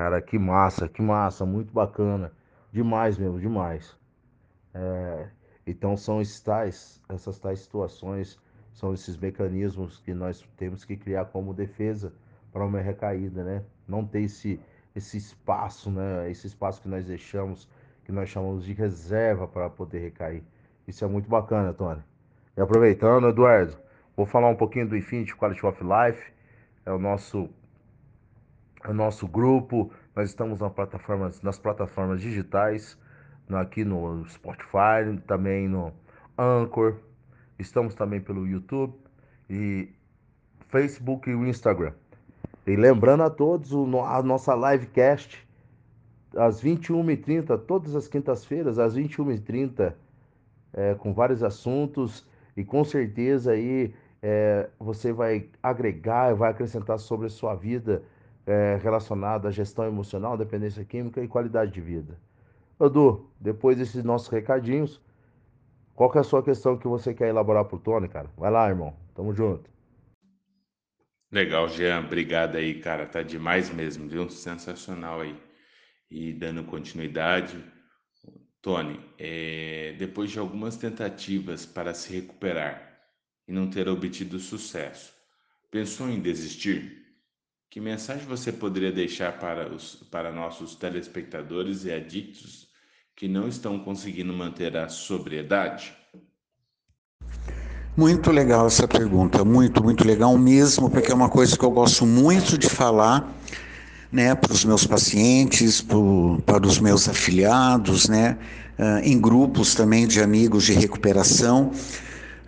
Cara, 0.00 0.22
que 0.22 0.38
massa, 0.38 0.88
que 0.88 1.02
massa, 1.02 1.44
muito 1.44 1.74
bacana. 1.74 2.32
Demais 2.72 3.18
mesmo, 3.18 3.38
demais. 3.38 3.94
É, 4.72 5.28
então 5.66 5.94
são 5.94 6.22
esses 6.22 6.40
tais, 6.40 7.02
essas 7.06 7.38
tais 7.38 7.60
situações, 7.60 8.40
são 8.72 8.94
esses 8.94 9.14
mecanismos 9.18 9.98
que 9.98 10.14
nós 10.14 10.42
temos 10.56 10.86
que 10.86 10.96
criar 10.96 11.26
como 11.26 11.52
defesa 11.52 12.14
para 12.50 12.64
uma 12.64 12.80
recaída, 12.80 13.44
né? 13.44 13.62
Não 13.86 14.02
ter 14.02 14.22
esse, 14.22 14.58
esse 14.96 15.18
espaço, 15.18 15.90
né? 15.90 16.30
Esse 16.30 16.46
espaço 16.46 16.80
que 16.80 16.88
nós 16.88 17.04
deixamos, 17.04 17.68
que 18.02 18.10
nós 18.10 18.30
chamamos 18.30 18.64
de 18.64 18.72
reserva 18.72 19.46
para 19.46 19.68
poder 19.68 19.98
recair. 19.98 20.42
Isso 20.88 21.04
é 21.04 21.08
muito 21.08 21.28
bacana, 21.28 21.74
Tony. 21.74 22.02
E 22.56 22.60
aproveitando, 22.62 23.28
Eduardo, 23.28 23.76
vou 24.16 24.24
falar 24.24 24.48
um 24.48 24.56
pouquinho 24.56 24.88
do 24.88 24.96
Infinity 24.96 25.36
Quality 25.36 25.66
of 25.66 25.84
Life. 25.84 26.32
É 26.86 26.90
o 26.90 26.98
nosso 26.98 27.50
o 28.88 28.92
nosso 28.92 29.26
grupo. 29.26 29.90
Nós 30.14 30.30
estamos 30.30 30.60
na 30.60 30.70
plataforma, 30.70 31.30
nas 31.42 31.58
plataformas 31.58 32.20
digitais, 32.20 32.98
aqui 33.50 33.84
no 33.84 34.24
Spotify, 34.28 35.18
também 35.26 35.68
no 35.68 35.92
Anchor. 36.38 36.96
Estamos 37.58 37.94
também 37.94 38.20
pelo 38.20 38.46
YouTube 38.46 38.94
e 39.48 39.88
Facebook 40.68 41.28
e 41.28 41.34
o 41.34 41.46
Instagram. 41.46 41.92
E 42.66 42.76
lembrando 42.76 43.22
a 43.22 43.30
todos, 43.30 43.72
a 43.72 44.22
nossa 44.22 44.54
livecast 44.54 45.46
às 46.36 46.62
21h30, 46.62 47.58
todas 47.66 47.94
as 47.96 48.06
quintas-feiras, 48.06 48.78
às 48.78 48.96
21h30, 48.96 49.92
é, 50.72 50.94
com 50.94 51.12
vários 51.12 51.42
assuntos 51.42 52.26
e 52.56 52.64
com 52.64 52.84
certeza 52.84 53.52
aí 53.52 53.92
é, 54.22 54.68
você 54.78 55.12
vai 55.12 55.48
agregar, 55.62 56.34
vai 56.34 56.50
acrescentar 56.50 56.98
sobre 56.98 57.26
a 57.26 57.30
sua 57.30 57.54
vida 57.54 58.02
é, 58.50 58.76
relacionado 58.82 59.46
à 59.46 59.50
gestão 59.50 59.86
emocional, 59.86 60.36
dependência 60.36 60.84
química 60.84 61.22
e 61.22 61.28
qualidade 61.28 61.70
de 61.70 61.80
vida. 61.80 62.18
Edu, 62.80 63.30
depois 63.38 63.76
desses 63.76 64.02
nossos 64.02 64.28
recadinhos, 64.28 65.00
qual 65.94 66.10
que 66.10 66.18
é 66.18 66.20
a 66.20 66.24
sua 66.24 66.42
questão 66.42 66.76
que 66.76 66.88
você 66.88 67.14
quer 67.14 67.28
elaborar 67.28 67.64
para 67.64 67.76
o 67.76 67.78
Tony, 67.78 68.08
cara? 68.08 68.28
Vai 68.36 68.50
lá, 68.50 68.68
irmão. 68.68 68.96
Tamo 69.14 69.32
junto. 69.32 69.70
Legal, 71.30 71.68
Jean. 71.68 72.00
Obrigado 72.00 72.56
aí, 72.56 72.80
cara. 72.80 73.06
Tá 73.06 73.22
demais 73.22 73.70
mesmo, 73.70 74.08
viu? 74.08 74.28
Sensacional 74.28 75.20
aí. 75.20 75.36
E 76.10 76.32
dando 76.32 76.64
continuidade, 76.64 77.62
Tony, 78.60 78.98
é, 79.16 79.94
depois 79.98 80.30
de 80.30 80.38
algumas 80.38 80.76
tentativas 80.76 81.64
para 81.64 81.94
se 81.94 82.12
recuperar 82.12 82.98
e 83.46 83.52
não 83.52 83.70
ter 83.70 83.88
obtido 83.88 84.40
sucesso, 84.40 85.14
pensou 85.70 86.08
em 86.08 86.20
desistir? 86.20 86.99
Que 87.70 87.78
mensagem 87.78 88.26
você 88.26 88.50
poderia 88.50 88.90
deixar 88.90 89.38
para, 89.38 89.72
os, 89.72 89.94
para 90.10 90.32
nossos 90.32 90.74
telespectadores 90.74 91.84
e 91.84 91.92
adictos 91.92 92.66
que 93.14 93.28
não 93.28 93.46
estão 93.46 93.78
conseguindo 93.78 94.32
manter 94.32 94.76
a 94.76 94.88
sobriedade? 94.88 95.92
Muito 97.96 98.32
legal 98.32 98.66
essa 98.66 98.88
pergunta, 98.88 99.44
muito, 99.44 99.84
muito 99.84 100.04
legal 100.04 100.36
mesmo, 100.36 100.90
porque 100.90 101.12
é 101.12 101.14
uma 101.14 101.28
coisa 101.28 101.56
que 101.56 101.64
eu 101.64 101.70
gosto 101.70 102.04
muito 102.04 102.58
de 102.58 102.68
falar 102.68 103.32
né, 104.10 104.34
para 104.34 104.52
os 104.52 104.64
meus 104.64 104.84
pacientes, 104.84 105.80
pro, 105.80 106.42
para 106.44 106.66
os 106.66 106.80
meus 106.80 107.08
afiliados, 107.08 108.08
né, 108.08 108.36
uh, 108.80 108.98
em 109.04 109.20
grupos 109.20 109.76
também 109.76 110.08
de 110.08 110.20
amigos 110.20 110.64
de 110.64 110.72
recuperação. 110.72 111.70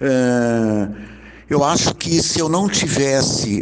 Uh, 0.01 1.13
eu 1.53 1.63
acho 1.63 1.95
que 1.95 2.23
se 2.23 2.41
eu 2.41 2.49
não 2.49 2.67
tivesse 2.67 3.61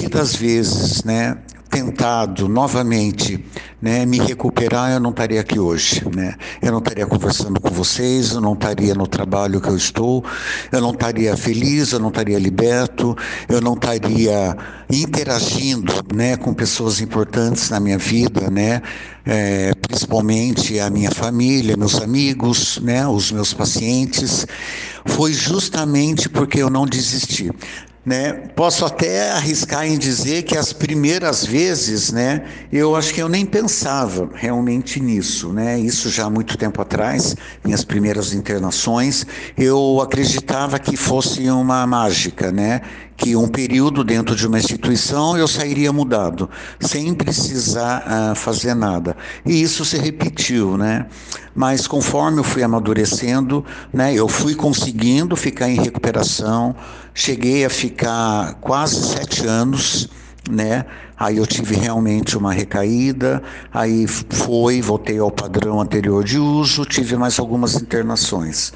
repetidas 0.00 0.34
vezes, 0.34 1.04
né, 1.04 1.36
tentado 1.68 2.48
novamente 2.48 3.44
né, 3.80 4.04
me 4.04 4.18
recuperar, 4.18 4.90
eu 4.90 4.98
não 4.98 5.10
estaria 5.10 5.40
aqui 5.40 5.58
hoje. 5.58 6.02
Né? 6.14 6.34
Eu 6.60 6.72
não 6.72 6.78
estaria 6.78 7.06
conversando 7.06 7.60
com 7.60 7.70
vocês, 7.70 8.32
eu 8.32 8.40
não 8.40 8.54
estaria 8.54 8.94
no 8.94 9.06
trabalho 9.06 9.60
que 9.60 9.68
eu 9.68 9.76
estou, 9.76 10.24
eu 10.72 10.80
não 10.80 10.90
estaria 10.90 11.36
feliz, 11.36 11.92
eu 11.92 12.00
não 12.00 12.08
estaria 12.08 12.38
liberto, 12.38 13.16
eu 13.48 13.60
não 13.60 13.74
estaria 13.74 14.56
interagindo 14.90 15.92
né, 16.12 16.36
com 16.36 16.52
pessoas 16.52 17.00
importantes 17.00 17.70
na 17.70 17.78
minha 17.78 17.98
vida, 17.98 18.50
né? 18.50 18.82
É, 19.24 19.72
principalmente 19.74 20.80
a 20.80 20.90
minha 20.90 21.10
família, 21.10 21.76
meus 21.76 22.00
amigos, 22.00 22.80
né, 22.82 23.06
os 23.06 23.30
meus 23.30 23.52
pacientes 23.52 24.46
foi 25.04 25.32
justamente 25.32 26.28
porque 26.28 26.58
eu 26.58 26.70
não 26.70 26.86
desisti. 26.86 27.50
Né? 28.04 28.32
Posso 28.56 28.86
até 28.86 29.30
arriscar 29.32 29.86
em 29.86 29.98
dizer 29.98 30.44
que 30.44 30.56
as 30.56 30.72
primeiras 30.72 31.44
vezes, 31.44 32.10
né, 32.10 32.44
eu 32.72 32.96
acho 32.96 33.12
que 33.12 33.20
eu 33.20 33.28
nem 33.28 33.44
pensava 33.44 34.30
realmente 34.32 34.98
nisso, 34.98 35.52
né? 35.52 35.78
Isso 35.78 36.08
já 36.08 36.24
há 36.24 36.30
muito 36.30 36.56
tempo 36.56 36.80
atrás, 36.80 37.36
minhas 37.62 37.84
primeiras 37.84 38.32
internações, 38.32 39.26
eu 39.56 40.00
acreditava 40.00 40.78
que 40.78 40.96
fosse 40.96 41.50
uma 41.50 41.86
mágica, 41.86 42.50
né? 42.50 42.80
Que 43.20 43.36
um 43.36 43.46
período 43.46 44.02
dentro 44.02 44.34
de 44.34 44.46
uma 44.46 44.58
instituição 44.58 45.36
eu 45.36 45.46
sairia 45.46 45.92
mudado, 45.92 46.48
sem 46.80 47.12
precisar 47.12 48.02
uh, 48.06 48.34
fazer 48.34 48.74
nada. 48.74 49.14
E 49.44 49.60
isso 49.60 49.84
se 49.84 49.98
repetiu, 49.98 50.78
né? 50.78 51.04
Mas 51.54 51.86
conforme 51.86 52.38
eu 52.40 52.44
fui 52.44 52.62
amadurecendo, 52.62 53.62
né, 53.92 54.14
eu 54.14 54.26
fui 54.26 54.54
conseguindo 54.54 55.36
ficar 55.36 55.68
em 55.68 55.74
recuperação, 55.74 56.74
cheguei 57.12 57.66
a 57.66 57.68
ficar 57.68 58.54
quase 58.54 59.08
sete 59.08 59.46
anos 59.46 60.08
né? 60.48 60.84
Aí 61.18 61.36
eu 61.36 61.46
tive 61.46 61.74
realmente 61.74 62.36
uma 62.36 62.52
recaída, 62.52 63.42
aí 63.72 64.06
foi, 64.06 64.80
voltei 64.80 65.18
ao 65.18 65.30
padrão 65.30 65.80
anterior 65.80 66.24
de 66.24 66.38
uso, 66.38 66.84
tive 66.84 67.16
mais 67.16 67.38
algumas 67.38 67.74
internações. 67.74 68.72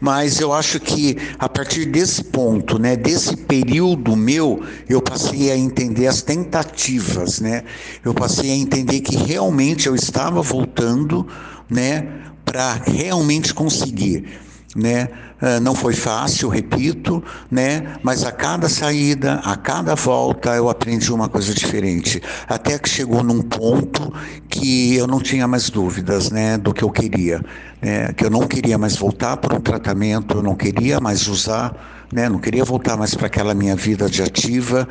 Mas 0.00 0.40
eu 0.40 0.52
acho 0.52 0.78
que 0.78 1.16
a 1.38 1.48
partir 1.48 1.86
desse 1.86 2.24
ponto, 2.24 2.78
né, 2.78 2.96
desse 2.96 3.36
período 3.36 4.14
meu, 4.14 4.62
eu 4.88 5.02
passei 5.02 5.50
a 5.50 5.56
entender 5.56 6.06
as 6.06 6.22
tentativas, 6.22 7.40
né? 7.40 7.64
Eu 8.04 8.14
passei 8.14 8.50
a 8.50 8.54
entender 8.54 9.00
que 9.00 9.16
realmente 9.16 9.88
eu 9.88 9.94
estava 9.94 10.40
voltando, 10.42 11.26
né, 11.68 12.06
para 12.44 12.74
realmente 12.74 13.52
conseguir 13.52 14.26
né? 14.74 15.08
Ah, 15.40 15.58
não 15.58 15.74
foi 15.74 15.94
fácil, 15.94 16.48
repito, 16.48 17.22
né? 17.50 17.94
Mas 18.02 18.24
a 18.24 18.32
cada 18.32 18.68
saída, 18.68 19.40
a 19.42 19.56
cada 19.56 19.94
volta, 19.94 20.54
eu 20.54 20.68
aprendi 20.68 21.10
uma 21.12 21.28
coisa 21.28 21.54
diferente. 21.54 22.20
Até 22.46 22.78
que 22.78 22.88
chegou 22.88 23.22
num 23.22 23.40
ponto 23.40 24.12
que 24.48 24.94
eu 24.96 25.06
não 25.06 25.20
tinha 25.20 25.48
mais 25.48 25.70
dúvidas, 25.70 26.30
né? 26.30 26.58
Do 26.58 26.74
que 26.74 26.84
eu 26.84 26.90
queria, 26.90 27.40
né? 27.80 28.12
Que 28.12 28.24
eu 28.26 28.30
não 28.30 28.46
queria 28.46 28.76
mais 28.76 28.96
voltar 28.96 29.38
para 29.38 29.56
um 29.56 29.60
tratamento, 29.60 30.36
eu 30.36 30.42
não 30.42 30.54
queria 30.54 31.00
mais 31.00 31.26
usar, 31.26 32.06
né? 32.12 32.28
Não 32.28 32.38
queria 32.38 32.64
voltar 32.64 32.98
mais 32.98 33.14
para 33.14 33.26
aquela 33.26 33.54
minha 33.54 33.74
vida 33.74 34.10
de 34.10 34.22
ativa. 34.22 34.86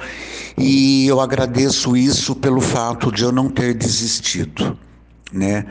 E 0.58 1.06
eu 1.08 1.22
agradeço 1.22 1.96
isso 1.96 2.36
pelo 2.36 2.60
fato 2.62 3.12
de 3.12 3.24
eu 3.24 3.32
não 3.32 3.50
ter 3.50 3.76
desistido, 3.76 4.76
né? 5.32 5.66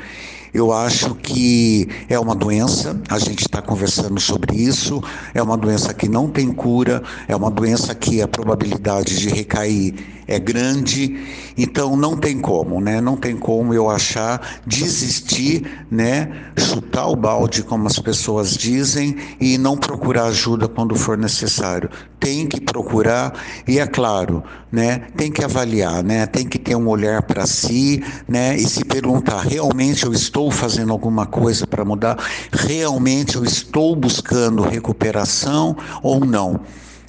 Eu 0.52 0.72
acho 0.72 1.14
que 1.14 1.88
é 2.08 2.18
uma 2.18 2.34
doença, 2.34 3.00
a 3.08 3.18
gente 3.18 3.40
está 3.42 3.61
conversando 3.61 4.18
sobre 4.20 4.56
isso, 4.56 5.02
é 5.34 5.42
uma 5.42 5.56
doença 5.56 5.92
que 5.92 6.08
não 6.08 6.28
tem 6.28 6.52
cura, 6.52 7.02
é 7.26 7.37
uma 7.37 7.50
doença 7.50 7.94
que 7.94 8.22
a 8.22 8.28
probabilidade 8.28 9.18
de 9.18 9.28
recair 9.28 10.17
é 10.28 10.38
grande, 10.38 11.18
então 11.56 11.96
não 11.96 12.14
tem 12.14 12.38
como, 12.38 12.82
né? 12.82 13.00
Não 13.00 13.16
tem 13.16 13.34
como 13.34 13.72
eu 13.72 13.88
achar, 13.88 14.60
desistir, 14.66 15.86
né? 15.90 16.30
Chutar 16.58 17.08
o 17.08 17.16
balde, 17.16 17.62
como 17.62 17.86
as 17.86 17.98
pessoas 17.98 18.54
dizem, 18.54 19.16
e 19.40 19.56
não 19.56 19.74
procurar 19.74 20.26
ajuda 20.26 20.68
quando 20.68 20.94
for 20.94 21.16
necessário. 21.16 21.88
Tem 22.20 22.46
que 22.46 22.60
procurar 22.60 23.32
e 23.66 23.78
é 23.78 23.86
claro, 23.86 24.44
né? 24.70 24.98
Tem 25.16 25.32
que 25.32 25.42
avaliar, 25.42 26.04
né? 26.04 26.26
Tem 26.26 26.46
que 26.46 26.58
ter 26.58 26.76
um 26.76 26.88
olhar 26.88 27.22
para 27.22 27.46
si, 27.46 28.04
né? 28.28 28.54
E 28.54 28.68
se 28.68 28.84
perguntar, 28.84 29.40
realmente 29.40 30.04
eu 30.04 30.12
estou 30.12 30.50
fazendo 30.50 30.92
alguma 30.92 31.24
coisa 31.24 31.66
para 31.66 31.86
mudar? 31.86 32.18
Realmente 32.52 33.36
eu 33.36 33.44
estou 33.44 33.96
buscando 33.96 34.62
recuperação 34.62 35.74
ou 36.02 36.22
não? 36.22 36.60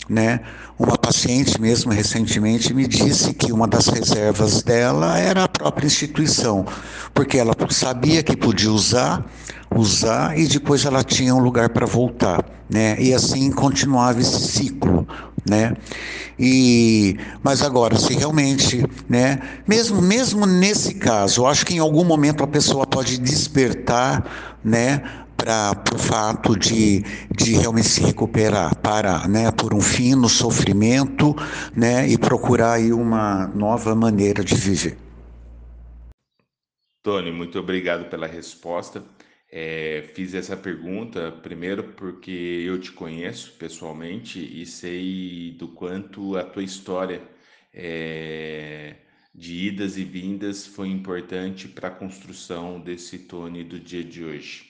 Né? 0.09 0.39
Uma 0.77 0.97
paciente 0.97 1.61
mesmo 1.61 1.91
recentemente 1.91 2.73
me 2.73 2.87
disse 2.87 3.33
que 3.33 3.51
uma 3.51 3.67
das 3.67 3.87
reservas 3.87 4.63
dela 4.63 5.17
era 5.19 5.43
a 5.43 5.47
própria 5.47 5.85
instituição, 5.85 6.65
porque 7.13 7.37
ela 7.37 7.53
sabia 7.69 8.23
que 8.23 8.35
podia 8.35 8.71
usar, 8.71 9.23
usar 9.75 10.37
e 10.37 10.47
depois 10.47 10.85
ela 10.85 11.03
tinha 11.03 11.35
um 11.35 11.39
lugar 11.39 11.69
para 11.69 11.85
voltar, 11.85 12.43
né? 12.69 12.95
E 12.99 13.13
assim 13.13 13.51
continuava 13.51 14.19
esse 14.19 14.39
ciclo, 14.39 15.07
né? 15.47 15.73
E 16.39 17.17
mas 17.43 17.61
agora, 17.61 17.97
se 17.97 18.13
realmente, 18.13 18.83
né, 19.07 19.39
mesmo 19.67 20.01
mesmo 20.01 20.45
nesse 20.45 20.95
caso, 20.95 21.41
eu 21.41 21.47
acho 21.47 21.65
que 21.65 21.75
em 21.75 21.79
algum 21.79 22.03
momento 22.03 22.43
a 22.43 22.47
pessoa 22.47 22.87
pode 22.87 23.19
despertar, 23.19 24.25
né, 24.63 25.01
para 25.39 25.95
o 25.95 25.97
fato 25.97 26.57
de, 26.57 27.01
de 27.31 27.53
realmente 27.53 27.87
se 27.87 28.03
recuperar, 28.03 28.75
para, 28.81 29.25
né, 29.27 29.49
por 29.51 29.73
um 29.73 29.79
fim 29.79 30.13
no 30.13 30.27
sofrimento, 30.27 31.33
né, 31.75 32.07
e 32.07 32.17
procurar 32.17 32.73
aí 32.73 32.91
uma 32.91 33.47
nova 33.47 33.95
maneira 33.95 34.43
de 34.43 34.55
viver. 34.55 34.97
Tony, 37.01 37.31
muito 37.31 37.57
obrigado 37.57 38.09
pela 38.09 38.27
resposta. 38.27 39.03
É, 39.51 40.03
fiz 40.13 40.35
essa 40.35 40.55
pergunta 40.55 41.31
primeiro 41.31 41.83
porque 41.95 42.31
eu 42.67 42.79
te 42.79 42.91
conheço 42.91 43.53
pessoalmente 43.53 44.39
e 44.39 44.63
sei 44.65 45.55
do 45.57 45.69
quanto 45.69 46.37
a 46.37 46.43
tua 46.43 46.61
história 46.61 47.23
é, 47.73 48.97
de 49.33 49.67
idas 49.67 49.97
e 49.97 50.03
vindas 50.03 50.67
foi 50.67 50.89
importante 50.89 51.67
para 51.67 51.87
a 51.87 51.91
construção 51.91 52.79
desse 52.79 53.19
Tony 53.19 53.63
do 53.63 53.79
dia 53.79 54.03
de 54.03 54.23
hoje. 54.23 54.68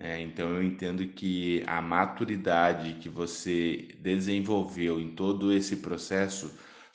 Né? 0.00 0.22
Então 0.22 0.54
eu 0.56 0.62
entendo 0.62 1.06
que 1.08 1.62
a 1.66 1.80
maturidade 1.82 2.94
que 2.94 3.08
você 3.08 3.88
desenvolveu 4.00 4.98
em 5.00 5.10
todo 5.14 5.52
esse 5.52 5.76
processo 5.76 6.50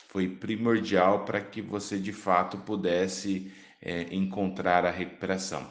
foi 0.08 0.28
primordial 0.28 1.24
para 1.24 1.40
que 1.40 1.62
você 1.62 1.98
de 1.98 2.12
fato 2.12 2.58
pudesse 2.58 3.52
é, 3.80 4.12
encontrar 4.14 4.84
a 4.84 4.90
recuperação. 4.90 5.64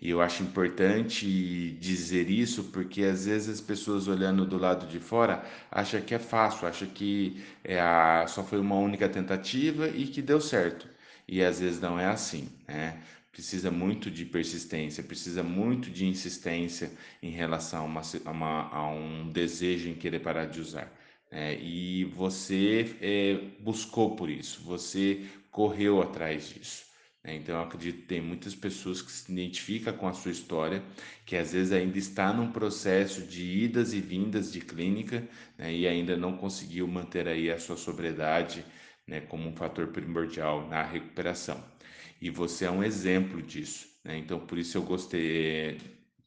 E 0.00 0.10
eu 0.10 0.20
acho 0.20 0.42
importante 0.42 1.72
dizer 1.80 2.28
isso 2.30 2.64
porque 2.64 3.02
às 3.04 3.24
vezes 3.26 3.48
as 3.48 3.60
pessoas 3.62 4.06
olhando 4.08 4.44
do 4.44 4.58
lado 4.58 4.86
de 4.86 5.00
fora 5.00 5.42
acham 5.70 6.00
que 6.02 6.14
é 6.14 6.18
fácil, 6.18 6.68
acham 6.68 6.88
que 6.88 7.42
é 7.64 7.80
a, 7.80 8.26
só 8.28 8.44
foi 8.44 8.60
uma 8.60 8.76
única 8.76 9.08
tentativa 9.08 9.88
e 9.88 10.06
que 10.06 10.20
deu 10.20 10.40
certo. 10.40 10.86
E 11.28 11.42
às 11.42 11.60
vezes 11.60 11.80
não 11.80 11.98
é 11.98 12.06
assim, 12.06 12.48
né? 12.68 13.02
Precisa 13.36 13.70
muito 13.70 14.10
de 14.10 14.24
persistência, 14.24 15.04
precisa 15.04 15.42
muito 15.42 15.90
de 15.90 16.06
insistência 16.06 16.90
em 17.22 17.30
relação 17.30 17.82
a, 17.82 17.84
uma, 17.84 18.00
a, 18.00 18.30
uma, 18.30 18.68
a 18.70 18.88
um 18.88 19.30
desejo 19.30 19.90
em 19.90 19.94
querer 19.94 20.20
parar 20.20 20.46
de 20.46 20.58
usar. 20.58 20.90
É, 21.30 21.54
e 21.54 22.04
você 22.04 22.96
é, 22.98 23.38
buscou 23.60 24.16
por 24.16 24.30
isso, 24.30 24.62
você 24.62 25.26
correu 25.50 26.00
atrás 26.00 26.48
disso. 26.48 26.86
Né? 27.22 27.36
Então, 27.36 27.56
eu 27.56 27.60
acredito 27.60 28.00
que 28.00 28.06
tem 28.06 28.22
muitas 28.22 28.54
pessoas 28.54 29.02
que 29.02 29.12
se 29.12 29.30
identificam 29.30 29.92
com 29.92 30.08
a 30.08 30.14
sua 30.14 30.32
história, 30.32 30.82
que 31.26 31.36
às 31.36 31.52
vezes 31.52 31.72
ainda 31.72 31.98
está 31.98 32.32
num 32.32 32.50
processo 32.50 33.20
de 33.20 33.44
idas 33.44 33.92
e 33.92 34.00
vindas 34.00 34.50
de 34.50 34.62
clínica 34.62 35.28
né? 35.58 35.74
e 35.74 35.86
ainda 35.86 36.16
não 36.16 36.38
conseguiu 36.38 36.88
manter 36.88 37.28
aí 37.28 37.50
a 37.50 37.58
sua 37.58 37.76
sobriedade 37.76 38.64
né? 39.06 39.20
como 39.20 39.46
um 39.46 39.54
fator 39.54 39.88
primordial 39.88 40.66
na 40.66 40.82
recuperação 40.82 41.75
e 42.20 42.30
você 42.30 42.64
é 42.64 42.70
um 42.70 42.82
exemplo 42.82 43.42
disso. 43.42 43.88
Né? 44.04 44.18
Então, 44.18 44.40
por 44.40 44.58
isso 44.58 44.78
eu 44.78 44.82
gostei, 44.82 45.78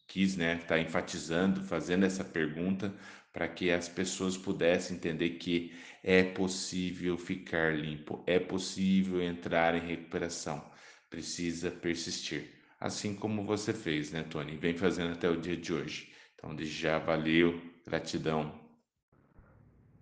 quis 0.07 0.35
né, 0.35 0.55
estar 0.55 0.67
tá 0.67 0.79
enfatizando, 0.79 1.63
fazendo 1.63 2.05
essa 2.05 2.23
pergunta, 2.23 2.93
para 3.31 3.47
que 3.47 3.71
as 3.71 3.87
pessoas 3.87 4.37
pudessem 4.37 4.97
entender 4.97 5.31
que 5.31 5.73
é 6.03 6.23
possível 6.23 7.17
ficar 7.17 7.75
limpo, 7.75 8.23
é 8.25 8.39
possível 8.39 9.21
entrar 9.21 9.75
em 9.75 9.85
recuperação, 9.85 10.63
precisa 11.09 11.69
persistir. 11.69 12.49
Assim 12.79 13.13
como 13.13 13.45
você 13.45 13.73
fez, 13.73 14.11
né, 14.11 14.23
Tony? 14.23 14.55
Vem 14.55 14.75
fazendo 14.75 15.11
até 15.13 15.29
o 15.29 15.39
dia 15.39 15.57
de 15.57 15.73
hoje. 15.73 16.09
Então, 16.35 16.55
desde 16.55 16.75
já, 16.75 16.97
valeu, 16.97 17.61
gratidão. 17.85 18.57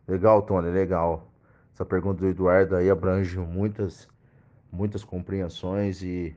Legal, 0.08 0.44
Tony, 0.44 0.70
legal. 0.70 1.34
Essa 1.74 1.86
pergunta 1.86 2.22
do 2.22 2.30
Eduardo 2.30 2.76
aí 2.76 2.90
abrange 2.90 3.38
muitas 3.38 4.08
muitas 4.72 5.04
compreensões 5.04 6.02
e 6.02 6.36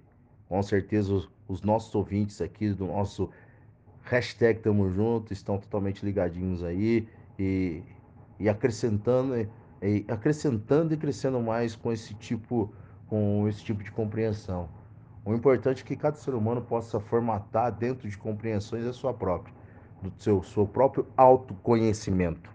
com 0.49 0.63
certeza 0.63 1.13
os, 1.13 1.31
os 1.49 1.63
nossos 1.63 1.95
ouvintes 1.95 2.41
aqui 2.41 2.71
do 2.71 2.87
nosso 2.87 3.31
hashtag 4.03 4.61
Tamo 4.61 4.91
Junto 4.91 5.33
estão 5.33 5.59
totalmente 5.59 6.05
ligadinhos 6.05 6.63
aí 6.63 7.09
e, 7.39 7.83
e 8.39 8.49
acrescentando 8.49 9.35
e 9.83 10.05
acrescentando 10.09 10.93
e 10.93 10.97
crescendo 10.97 11.41
mais 11.41 11.75
com 11.75 11.93
esse 11.93 12.15
tipo 12.15 12.73
com 13.09 13.49
esse 13.49 13.65
tipo 13.65 13.83
de 13.83 13.91
compreensão. 13.91 14.69
O 15.25 15.35
importante 15.35 15.83
é 15.83 15.87
que 15.87 15.97
cada 15.97 16.17
ser 16.17 16.35
humano 16.35 16.63
possa 16.63 16.99
formatar 17.01 17.73
dentro 17.73 18.09
de 18.09 18.17
compreensões 18.17 18.87
a 18.87 18.93
sua 18.93 19.13
própria, 19.13 19.53
do 20.01 20.13
seu, 20.17 20.43
seu 20.43 20.67
próprio 20.67 21.07
autoconhecimento. 21.17 22.51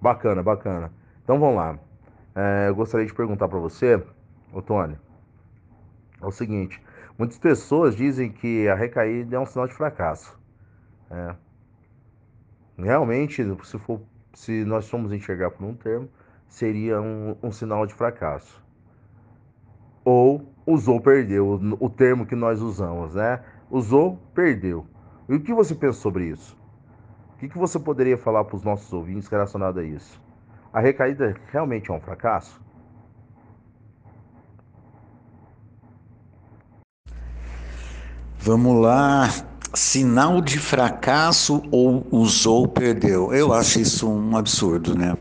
Bacana, 0.00 0.42
bacana. 0.42 0.92
Então 1.22 1.38
vamos 1.38 1.56
lá. 1.56 1.78
É, 2.34 2.68
eu 2.68 2.74
gostaria 2.74 3.06
de 3.06 3.14
perguntar 3.14 3.48
para 3.48 3.58
você, 3.58 4.02
Otônio, 4.52 4.98
é 6.20 6.26
o 6.26 6.30
seguinte: 6.30 6.82
muitas 7.18 7.38
pessoas 7.38 7.96
dizem 7.96 8.30
que 8.30 8.68
a 8.68 8.74
recaída 8.74 9.36
é 9.36 9.38
um 9.38 9.46
sinal 9.46 9.66
de 9.66 9.74
fracasso. 9.74 10.38
É. 11.10 11.34
Realmente, 12.78 13.44
se, 13.64 13.78
for, 13.78 14.00
se 14.34 14.64
nós 14.64 14.88
formos 14.88 15.12
enxergar 15.12 15.50
por 15.50 15.64
um 15.64 15.74
termo, 15.74 16.08
seria 16.48 17.00
um, 17.00 17.36
um 17.42 17.52
sinal 17.52 17.86
de 17.86 17.94
fracasso. 17.94 18.62
Ou 20.04 20.52
usou, 20.66 21.00
perdeu, 21.00 21.46
o, 21.46 21.86
o 21.86 21.90
termo 21.90 22.26
que 22.26 22.34
nós 22.34 22.60
usamos, 22.60 23.14
né? 23.14 23.42
Usou, 23.70 24.18
perdeu. 24.34 24.86
E 25.28 25.34
o 25.34 25.40
que 25.40 25.54
você 25.54 25.74
pensa 25.74 25.98
sobre 25.98 26.26
isso? 26.26 26.58
O 27.34 27.38
que, 27.38 27.48
que 27.48 27.58
você 27.58 27.78
poderia 27.78 28.18
falar 28.18 28.44
para 28.44 28.56
os 28.56 28.62
nossos 28.62 28.92
ouvintes 28.92 29.28
relacionado 29.28 29.78
a 29.78 29.84
isso? 29.84 30.20
a 30.72 30.80
recaída 30.80 31.36
realmente 31.50 31.90
é 31.90 31.94
um 31.94 32.00
fracasso? 32.00 32.60
Vamos 38.44 38.82
lá. 38.82 39.32
Sinal 39.72 40.40
de 40.40 40.58
fracasso 40.58 41.62
ou 41.70 42.04
usou, 42.10 42.66
perdeu. 42.66 43.32
Eu 43.32 43.52
acho 43.52 43.80
isso 43.80 44.08
um 44.10 44.36
absurdo, 44.36 44.98
né? 44.98 45.16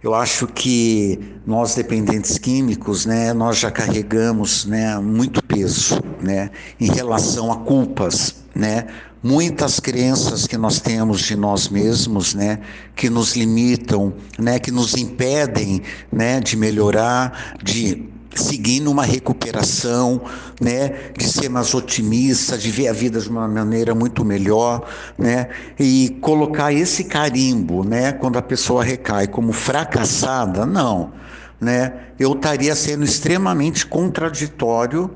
Eu 0.00 0.14
acho 0.14 0.46
que 0.46 1.18
nós 1.44 1.74
dependentes 1.74 2.38
químicos, 2.38 3.04
né, 3.04 3.32
nós 3.32 3.58
já 3.58 3.72
carregamos, 3.72 4.64
né, 4.64 4.96
muito 5.00 5.42
peso, 5.42 6.00
né, 6.22 6.50
em 6.78 6.86
relação 6.86 7.50
a 7.50 7.56
culpas, 7.56 8.44
né, 8.54 8.86
muitas 9.20 9.80
crenças 9.80 10.46
que 10.46 10.56
nós 10.56 10.78
temos 10.78 11.22
de 11.22 11.34
nós 11.34 11.68
mesmos, 11.68 12.34
né, 12.34 12.60
que 12.94 13.10
nos 13.10 13.34
limitam, 13.34 14.14
né, 14.38 14.60
que 14.60 14.70
nos 14.70 14.94
impedem, 14.94 15.82
né, 16.12 16.38
de 16.38 16.56
melhorar, 16.56 17.56
de 17.60 18.08
seguindo 18.40 18.90
uma 18.90 19.04
recuperação, 19.04 20.20
né, 20.60 21.10
de 21.16 21.26
ser 21.26 21.48
mais 21.48 21.74
otimista, 21.74 22.56
de 22.56 22.70
ver 22.70 22.88
a 22.88 22.92
vida 22.92 23.20
de 23.20 23.28
uma 23.28 23.46
maneira 23.46 23.94
muito 23.94 24.24
melhor, 24.24 24.86
né, 25.18 25.48
e 25.78 26.16
colocar 26.20 26.72
esse 26.72 27.04
carimbo, 27.04 27.84
né, 27.84 28.12
quando 28.12 28.38
a 28.38 28.42
pessoa 28.42 28.82
recai 28.84 29.26
como 29.26 29.52
fracassada, 29.52 30.64
não, 30.66 31.12
né, 31.60 31.92
eu 32.18 32.32
estaria 32.32 32.74
sendo 32.74 33.04
extremamente 33.04 33.86
contraditório, 33.86 35.10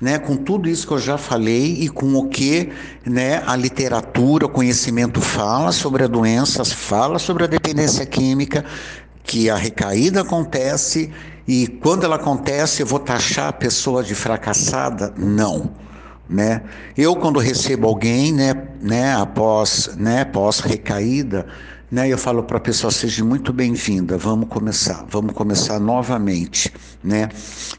né, 0.00 0.18
com 0.18 0.36
tudo 0.36 0.68
isso 0.68 0.86
que 0.86 0.92
eu 0.92 0.98
já 0.98 1.16
falei 1.16 1.78
e 1.80 1.88
com 1.88 2.14
o 2.14 2.28
que, 2.28 2.70
né, 3.04 3.42
a 3.46 3.56
literatura, 3.56 4.46
o 4.46 4.48
conhecimento 4.48 5.20
fala 5.20 5.72
sobre 5.72 6.04
a 6.04 6.06
doença, 6.06 6.64
fala 6.64 7.18
sobre 7.18 7.44
a 7.44 7.46
dependência 7.46 8.04
química, 8.04 8.64
que 9.24 9.50
a 9.50 9.56
recaída 9.56 10.20
acontece 10.20 11.10
e 11.46 11.66
quando 11.66 12.04
ela 12.04 12.16
acontece, 12.16 12.82
eu 12.82 12.86
vou 12.86 12.98
taxar 12.98 13.48
a 13.48 13.52
pessoa 13.52 14.02
de 14.02 14.14
fracassada? 14.14 15.14
Não. 15.16 15.70
Né? 16.28 16.62
Eu 16.96 17.14
quando 17.14 17.38
recebo 17.38 17.86
alguém, 17.86 18.32
né, 18.32 18.66
né, 18.80 19.14
após, 19.14 19.90
né, 19.96 20.24
pós 20.24 20.58
recaída, 20.58 21.46
né, 21.88 22.08
eu 22.08 22.18
falo 22.18 22.42
para 22.42 22.56
a 22.56 22.60
pessoa 22.60 22.90
seja 22.90 23.24
muito 23.24 23.52
bem-vinda, 23.52 24.18
vamos 24.18 24.48
começar, 24.48 25.04
vamos 25.08 25.32
começar 25.34 25.78
novamente, 25.78 26.72
né? 27.02 27.28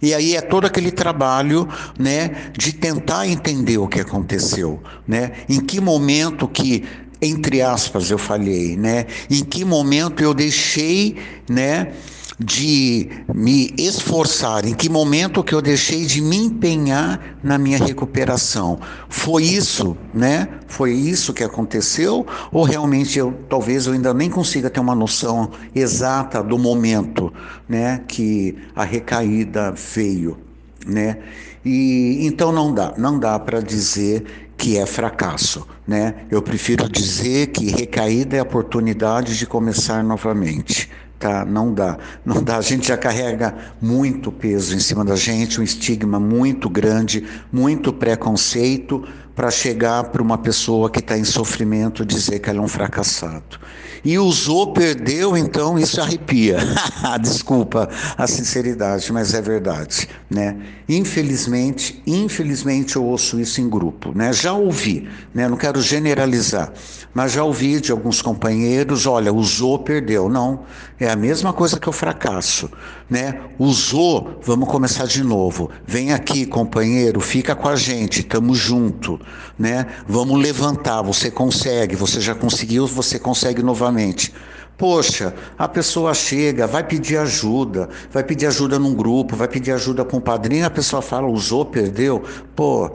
E 0.02 0.14
aí 0.14 0.38
é 0.38 0.42
todo 0.42 0.66
aquele 0.66 0.92
trabalho, 0.92 1.68
né, 2.00 2.52
de 2.58 2.72
tentar 2.72 3.28
entender 3.28 3.78
o 3.78 3.86
que 3.86 4.00
aconteceu, 4.00 4.82
né? 5.06 5.34
Em 5.50 5.60
que 5.60 5.82
momento 5.82 6.48
que 6.48 6.86
entre 7.22 7.62
aspas 7.62 8.10
eu 8.10 8.18
falhei, 8.18 8.78
né? 8.78 9.08
Em 9.30 9.44
que 9.44 9.66
momento 9.66 10.24
eu 10.24 10.34
deixei, 10.34 11.18
né, 11.50 11.92
de 12.40 13.10
me 13.34 13.74
esforçar, 13.78 14.66
em 14.66 14.76
que 14.76 14.90
momento 14.90 15.44
que 15.44 15.56
eu 15.56 15.62
deixei 15.62 16.06
de 16.06 16.22
me 16.22 16.38
empenhar 16.38 17.38
na 17.44 17.58
minha 17.58 17.80
recuperação. 17.80 18.80
Foi 19.10 19.44
isso, 19.44 19.98
né? 20.14 20.48
Foi 20.68 20.92
isso 20.92 21.34
que 21.34 21.44
aconteceu 21.44 22.26
ou 22.52 22.64
realmente 22.64 23.18
eu 23.18 23.34
talvez 23.50 23.88
eu 23.88 23.94
ainda 23.94 24.14
nem 24.14 24.30
consiga 24.30 24.70
ter 24.70 24.80
uma 24.80 24.94
noção 24.94 25.50
exata 25.74 26.44
do 26.44 26.58
momento, 26.58 27.34
né, 27.68 28.02
que 28.08 28.56
a 28.76 28.84
recaída 28.84 29.72
veio, 29.72 30.38
né? 30.86 31.18
E 31.66 32.20
então 32.26 32.52
não 32.52 32.74
dá, 32.74 32.94
não 32.98 33.18
dá 33.18 33.40
para 33.40 33.62
dizer 33.62 34.24
que 34.56 34.78
é 34.78 34.86
fracasso, 34.86 35.68
né? 35.88 36.16
Eu 36.30 36.42
prefiro 36.42 36.88
dizer 36.90 37.48
que 37.48 37.70
recaída 37.70 38.36
é 38.36 38.40
a 38.40 38.44
oportunidade 38.44 39.38
de 39.38 39.46
começar 39.46 40.04
novamente 40.04 40.90
tá? 41.20 41.46
Não 41.46 41.74
dá, 41.74 41.98
não 42.26 42.42
dá. 42.42 42.58
A 42.58 42.62
gente 42.62 42.88
já 42.88 42.98
carrega 42.98 43.56
muito 43.82 44.32
peso 44.32 44.76
em 44.76 44.80
cima 44.80 45.04
da 45.04 45.16
gente, 45.16 45.60
um 45.60 45.64
estigma 45.64 46.20
muito 46.20 46.70
grande, 46.70 47.26
muito 47.52 47.92
preconceito 47.94 49.08
para 49.38 49.52
chegar 49.52 50.06
para 50.06 50.20
uma 50.20 50.40
pessoa 50.40 50.90
que 50.90 50.98
está 50.98 51.16
em 51.16 51.24
sofrimento 51.24 52.04
dizer 52.04 52.40
que 52.40 52.50
ela 52.50 52.58
é 52.58 52.62
um 52.62 52.68
fracassado. 52.68 53.60
E 54.04 54.18
usou, 54.18 54.74
perdeu, 54.74 55.38
então 55.38 55.78
isso 55.78 56.02
arrepia. 56.02 56.58
Desculpa 57.22 57.88
a 58.18 58.26
sinceridade, 58.26 59.12
mas 59.14 59.36
é 59.36 59.42
verdade, 59.42 60.10
né? 60.30 60.58
Infelizmente, 60.90 62.02
infelizmente 62.08 62.96
eu 62.96 63.04
ouço 63.04 63.40
isso 63.40 63.62
em 63.62 63.70
grupo, 63.70 64.18
né? 64.18 64.32
Já 64.34 64.54
ouvi, 64.54 65.08
né? 65.34 65.48
Não 65.48 65.58
quero 65.58 65.82
generalizar, 65.82 66.72
mas 67.14 67.34
já 67.34 67.44
ouvi 67.44 67.80
de 67.80 67.92
alguns 67.92 68.22
companheiros, 68.22 69.06
olha, 69.06 69.34
usou, 69.34 69.80
perdeu. 69.80 70.30
Não, 70.30 70.64
é 71.00 71.10
a 71.10 71.16
mesma 71.16 71.52
coisa 71.52 71.80
que 71.80 71.90
o 71.90 71.92
fracasso, 71.92 72.72
né? 73.10 73.42
Usou, 73.60 74.40
vamos 74.42 74.70
começar 74.70 75.06
de 75.06 75.24
novo. 75.24 75.70
Vem 75.86 76.14
aqui, 76.14 76.46
companheiro, 76.46 77.20
fica 77.20 77.56
com 77.56 77.68
a 77.68 77.76
gente, 77.76 78.22
estamos 78.22 78.58
junto, 78.58 79.20
né? 79.58 79.88
Vamos 80.08 80.40
levantar, 80.42 81.02
você 81.02 81.32
consegue, 81.32 81.96
você 81.96 82.20
já 82.22 82.36
conseguiu, 82.36 82.88
você 82.88 83.18
consegue 83.20 83.62
novamente. 83.62 84.34
Poxa, 84.78 85.34
a 85.58 85.68
pessoa 85.68 86.14
chega, 86.14 86.68
vai 86.68 86.84
pedir 86.84 87.18
ajuda, 87.18 87.90
vai 88.12 88.24
pedir 88.24 88.46
ajuda 88.46 88.78
num 88.78 88.94
grupo, 88.94 89.36
vai 89.36 89.48
pedir 89.48 89.72
ajuda 89.72 90.06
com 90.06 90.18
um 90.18 90.22
padrinho, 90.22 90.66
a 90.68 90.70
pessoa 90.70 91.02
fala, 91.02 91.28
usou, 91.28 91.66
perdeu. 91.66 92.24
Pô, 92.56 92.92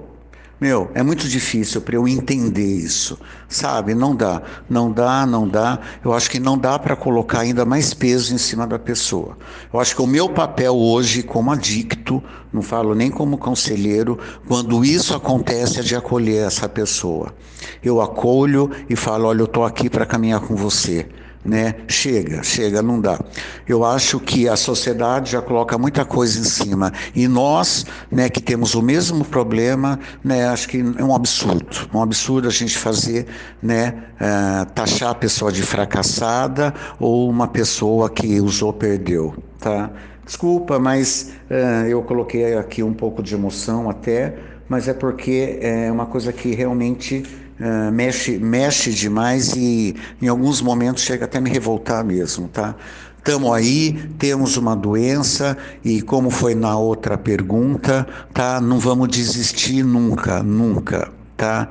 meu, 0.63 0.93
é 0.95 1.03
muito 1.03 1.27
difícil 1.27 1.81
para 1.81 1.97
eu 1.97 2.07
entender 2.07 2.65
isso, 2.65 3.19
sabe? 3.49 3.97
Não 3.97 4.15
dá, 4.15 4.41
não 4.71 4.93
dá, 4.93 5.27
não 5.27 5.49
dá. 5.49 5.81
Eu 6.05 6.13
acho 6.13 6.31
que 6.31 6.39
não 6.39 6.57
dá 6.57 6.79
para 6.79 6.95
colocar 6.95 7.41
ainda 7.41 7.65
mais 7.65 7.93
peso 7.93 8.33
em 8.33 8.39
cima 8.39 8.65
da 8.65 8.79
pessoa. 8.79 9.37
Eu 9.73 9.81
acho 9.81 9.97
que 9.97 10.01
o 10.01 10.07
meu 10.07 10.29
papel 10.29 10.77
hoje, 10.77 11.25
como 11.25 11.51
adicto, 11.51 12.23
não 12.53 12.63
falo 12.63 12.95
nem 12.95 13.11
como 13.11 13.37
conselheiro, 13.37 14.17
quando 14.47 14.85
isso 14.85 15.17
acontece, 15.17 15.81
é 15.81 15.83
de 15.83 15.97
acolher 15.97 16.47
essa 16.47 16.69
pessoa. 16.69 17.35
Eu 17.83 18.01
acolho 18.01 18.71
e 18.89 18.95
falo: 18.95 19.27
olha, 19.27 19.41
eu 19.41 19.47
estou 19.47 19.65
aqui 19.65 19.91
para 19.91 20.07
caminhar 20.07 20.43
com 20.43 20.55
você 20.55 21.09
né? 21.45 21.75
Chega, 21.89 22.43
chega, 22.43 22.83
não 22.83 23.01
dá. 23.01 23.19
Eu 23.67 23.85
acho 23.85 24.21
que 24.21 24.49
a 24.49 24.57
sociedade 24.57 25.33
já 25.33 25.43
coloca 25.43 25.77
muita 25.77 26.05
coisa 26.05 26.39
em 26.39 26.45
cima 26.45 26.93
e 27.15 27.27
nós, 27.27 27.85
né, 28.11 28.29
que 28.29 28.41
temos 28.41 28.75
o 28.75 28.83
mesmo 28.83 29.25
problema, 29.25 29.99
né, 30.23 30.47
acho 30.49 30.69
que 30.69 30.79
é 30.99 31.05
um 31.05 31.15
absurdo, 31.15 31.89
um 31.93 32.03
absurdo 32.03 32.49
a 32.49 32.51
gente 32.51 32.77
fazer, 32.77 33.27
né, 33.63 33.95
uh, 34.21 34.67
taxar 34.73 35.11
a 35.11 35.15
pessoa 35.15 35.51
de 35.51 35.63
fracassada 35.63 36.73
ou 36.99 37.29
uma 37.29 37.49
pessoa 37.49 38.09
que 38.09 38.41
usou 38.41 38.73
perdeu, 38.73 39.35
tá? 39.59 39.91
Desculpa, 40.25 40.79
mas 40.79 41.33
uh, 41.51 41.87
eu 41.89 42.03
coloquei 42.03 42.57
aqui 42.57 42.83
um 42.83 42.95
pouco 42.95 43.23
de 43.23 43.35
emoção 43.35 43.91
até, 43.91 44.37
mas 44.69 44.87
é 44.87 44.95
porque 44.95 45.59
é 45.61 45.91
uma 45.91 46.07
coisa 46.07 46.33
que 46.33 46.55
realmente 46.55 47.25
uh, 47.63 47.93
mexe, 47.93 48.39
mexe 48.39 48.91
demais 48.91 49.55
e 49.55 49.95
em 50.21 50.29
alguns 50.29 50.61
momentos 50.61 51.03
chega 51.03 51.25
até 51.25 51.41
me 51.41 51.49
revoltar 51.49 52.05
mesmo, 52.05 52.49
tá? 52.49 52.75
Estamos 53.19 53.53
aí, 53.53 54.09
temos 54.19 54.57
uma 54.57 54.75
doença 54.75 55.57
e 55.85 56.03
como 56.03 56.29
foi 56.29 56.57
na 56.57 56.77
outra 56.77 57.17
pergunta, 57.17 58.05
tá? 58.35 58.61
Não 58.61 58.81
vamos 58.81 59.09
desistir 59.09 59.85
nunca, 59.85 60.43
nunca, 60.43 61.09
tá? 61.37 61.71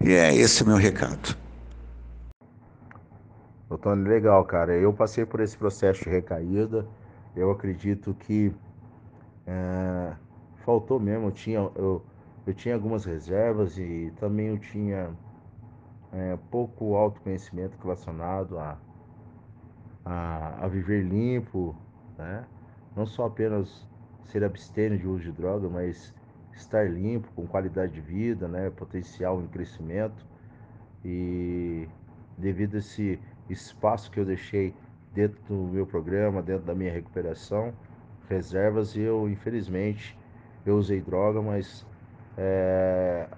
E 0.00 0.12
é 0.12 0.32
esse 0.32 0.62
o 0.62 0.66
meu 0.66 0.76
recado. 0.76 1.36
Doutor, 3.68 3.96
legal, 3.98 4.44
cara. 4.44 4.72
Eu 4.76 4.92
passei 4.92 5.24
por 5.24 5.40
esse 5.40 5.56
processo 5.56 6.04
de 6.04 6.10
recaída. 6.10 6.86
Eu 7.34 7.50
acredito 7.50 8.14
que 8.14 8.52
é, 9.46 10.12
faltou 10.64 11.00
mesmo. 11.00 11.28
Eu 11.28 11.32
tinha, 11.32 11.58
eu, 11.74 12.02
eu 12.46 12.54
tinha 12.54 12.74
algumas 12.74 13.04
reservas 13.04 13.78
e 13.78 14.12
também 14.18 14.48
eu 14.48 14.58
tinha 14.58 15.10
é, 16.12 16.36
pouco 16.50 16.94
autoconhecimento 16.94 17.76
relacionado 17.80 18.58
a, 18.58 18.78
a, 20.04 20.64
a, 20.64 20.68
viver 20.68 21.02
limpo, 21.02 21.74
né? 22.18 22.44
não 22.96 23.06
só 23.06 23.26
apenas 23.26 23.88
ser 24.24 24.44
abstêmio 24.44 24.98
de 24.98 25.06
uso 25.06 25.24
de 25.24 25.32
droga, 25.32 25.68
mas 25.68 26.14
estar 26.52 26.90
limpo, 26.90 27.28
com 27.34 27.46
qualidade 27.46 27.92
de 27.92 28.00
vida, 28.00 28.48
né? 28.48 28.70
potencial 28.70 29.40
em 29.40 29.46
crescimento. 29.46 30.26
E 31.04 31.88
devido 32.36 32.74
a 32.74 32.78
esse 32.78 33.18
espaço 33.48 34.10
que 34.10 34.18
eu 34.18 34.24
deixei 34.24 34.74
dentro 35.14 35.40
do 35.46 35.54
meu 35.54 35.86
programa, 35.86 36.42
dentro 36.42 36.64
da 36.64 36.74
minha 36.74 36.92
recuperação, 36.92 37.72
reservas, 38.28 38.96
eu 38.96 39.28
infelizmente 39.28 40.18
eu 40.64 40.76
usei 40.76 41.00
droga, 41.00 41.42
mas 41.42 41.86
é, 42.36 43.28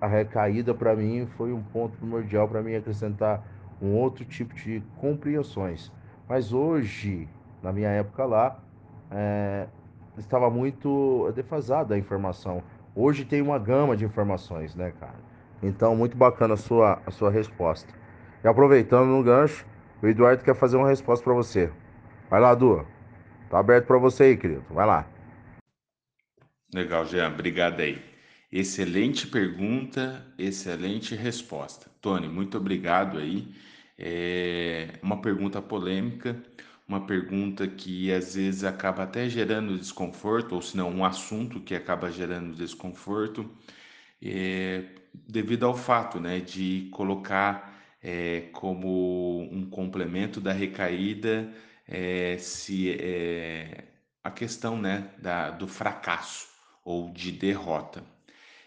a 0.00 0.06
recaída 0.06 0.74
para 0.74 0.96
mim 0.96 1.26
foi 1.26 1.52
um 1.52 1.62
ponto 1.62 1.96
primordial 1.98 2.48
para 2.48 2.62
mim 2.62 2.74
acrescentar 2.74 3.46
um 3.80 3.94
outro 3.94 4.24
tipo 4.24 4.54
de 4.54 4.82
compreensões. 4.96 5.92
Mas 6.28 6.52
hoje, 6.52 7.28
na 7.62 7.72
minha 7.72 7.88
época 7.90 8.24
lá, 8.24 8.62
é, 9.10 9.68
estava 10.16 10.50
muito 10.50 11.30
defasada 11.34 11.94
a 11.94 11.98
informação. 11.98 12.62
Hoje 12.94 13.24
tem 13.24 13.40
uma 13.42 13.58
gama 13.58 13.96
de 13.96 14.04
informações, 14.04 14.74
né, 14.74 14.92
cara? 14.92 15.20
Então, 15.62 15.94
muito 15.96 16.16
bacana 16.16 16.54
a 16.54 16.56
sua, 16.56 17.02
a 17.06 17.10
sua 17.10 17.30
resposta. 17.30 17.94
E 18.42 18.48
aproveitando 18.48 19.08
no 19.08 19.22
gancho, 19.22 19.66
O 20.02 20.06
Eduardo 20.06 20.42
quer 20.42 20.54
fazer 20.54 20.76
uma 20.78 20.88
resposta 20.88 21.22
para 21.24 21.34
você. 21.34 21.70
Vai 22.30 22.40
lá, 22.40 22.54
Du. 22.54 22.86
Tá 23.48 23.58
aberto 23.58 23.86
para 23.86 23.98
você 23.98 24.24
aí, 24.24 24.36
querido. 24.36 24.64
Vai 24.70 24.86
lá. 24.86 25.06
Legal, 26.72 27.04
Jean. 27.06 27.28
Obrigado 27.32 27.80
aí. 27.80 28.00
Excelente 28.52 29.26
pergunta, 29.26 30.24
excelente 30.38 31.14
resposta. 31.14 31.90
Tony, 32.00 32.28
muito 32.28 32.56
obrigado 32.58 33.18
aí. 33.18 33.52
É 33.98 34.98
uma 35.02 35.20
pergunta 35.20 35.60
polêmica, 35.60 36.40
uma 36.88 37.06
pergunta 37.06 37.66
que 37.68 38.12
às 38.12 38.34
vezes 38.34 38.64
acaba 38.64 39.02
até 39.04 39.28
gerando 39.28 39.76
desconforto, 39.78 40.54
ou 40.54 40.62
se 40.62 40.76
não, 40.76 40.90
um 40.90 41.04
assunto 41.04 41.60
que 41.60 41.74
acaba 41.74 42.10
gerando 42.10 42.54
desconforto, 42.54 43.48
é, 44.22 44.84
devido 45.14 45.66
ao 45.66 45.76
fato 45.76 46.20
né, 46.20 46.40
de 46.40 46.88
colocar 46.92 47.78
é, 48.02 48.42
como 48.52 49.42
um 49.52 49.68
complemento 49.68 50.40
da 50.40 50.52
recaída 50.52 51.52
é, 51.86 52.38
se 52.38 52.92
é, 53.00 53.84
a 54.22 54.30
questão 54.30 54.80
né, 54.80 55.10
da, 55.18 55.50
do 55.50 55.66
fracasso 55.68 56.49
ou 56.84 57.10
de 57.10 57.32
derrota. 57.32 58.02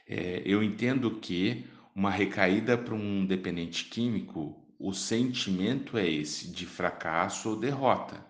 É, 0.07 0.41
eu 0.45 0.63
entendo 0.63 1.11
que 1.11 1.65
uma 1.95 2.09
recaída 2.09 2.77
para 2.77 2.93
um 2.93 3.25
dependente 3.25 3.85
químico, 3.85 4.59
o 4.79 4.93
sentimento 4.93 5.97
é 5.97 6.07
esse 6.07 6.47
de 6.47 6.65
fracasso 6.65 7.49
ou 7.49 7.55
derrota. 7.55 8.25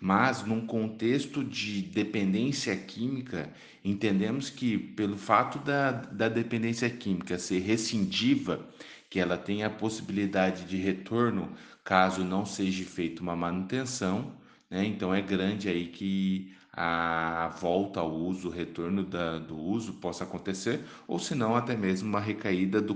Mas 0.00 0.44
num 0.44 0.64
contexto 0.64 1.42
de 1.42 1.82
dependência 1.82 2.76
química, 2.76 3.52
entendemos 3.84 4.48
que 4.48 4.78
pelo 4.78 5.18
fato 5.18 5.58
da, 5.58 5.90
da 5.90 6.28
dependência 6.28 6.88
química 6.88 7.36
ser 7.38 7.58
rescindiva, 7.60 8.68
que 9.10 9.18
ela 9.18 9.36
tem 9.36 9.64
a 9.64 9.70
possibilidade 9.70 10.64
de 10.64 10.76
retorno 10.76 11.52
caso 11.82 12.22
não 12.22 12.44
seja 12.44 12.84
feita 12.84 13.22
uma 13.22 13.34
manutenção, 13.34 14.36
né? 14.70 14.84
Então 14.84 15.14
é 15.14 15.22
grande 15.22 15.68
aí 15.68 15.86
que 15.86 16.54
a 16.80 17.48
volta 17.60 17.98
ao 17.98 18.08
uso, 18.08 18.46
o 18.46 18.50
retorno 18.52 19.02
da, 19.02 19.40
do 19.40 19.58
uso 19.58 19.94
possa 19.94 20.22
acontecer, 20.22 20.80
ou 21.08 21.18
se 21.18 21.34
não 21.34 21.56
até 21.56 21.76
mesmo 21.76 22.08
uma 22.08 22.20
recaída 22.20 22.80
do 22.80 22.94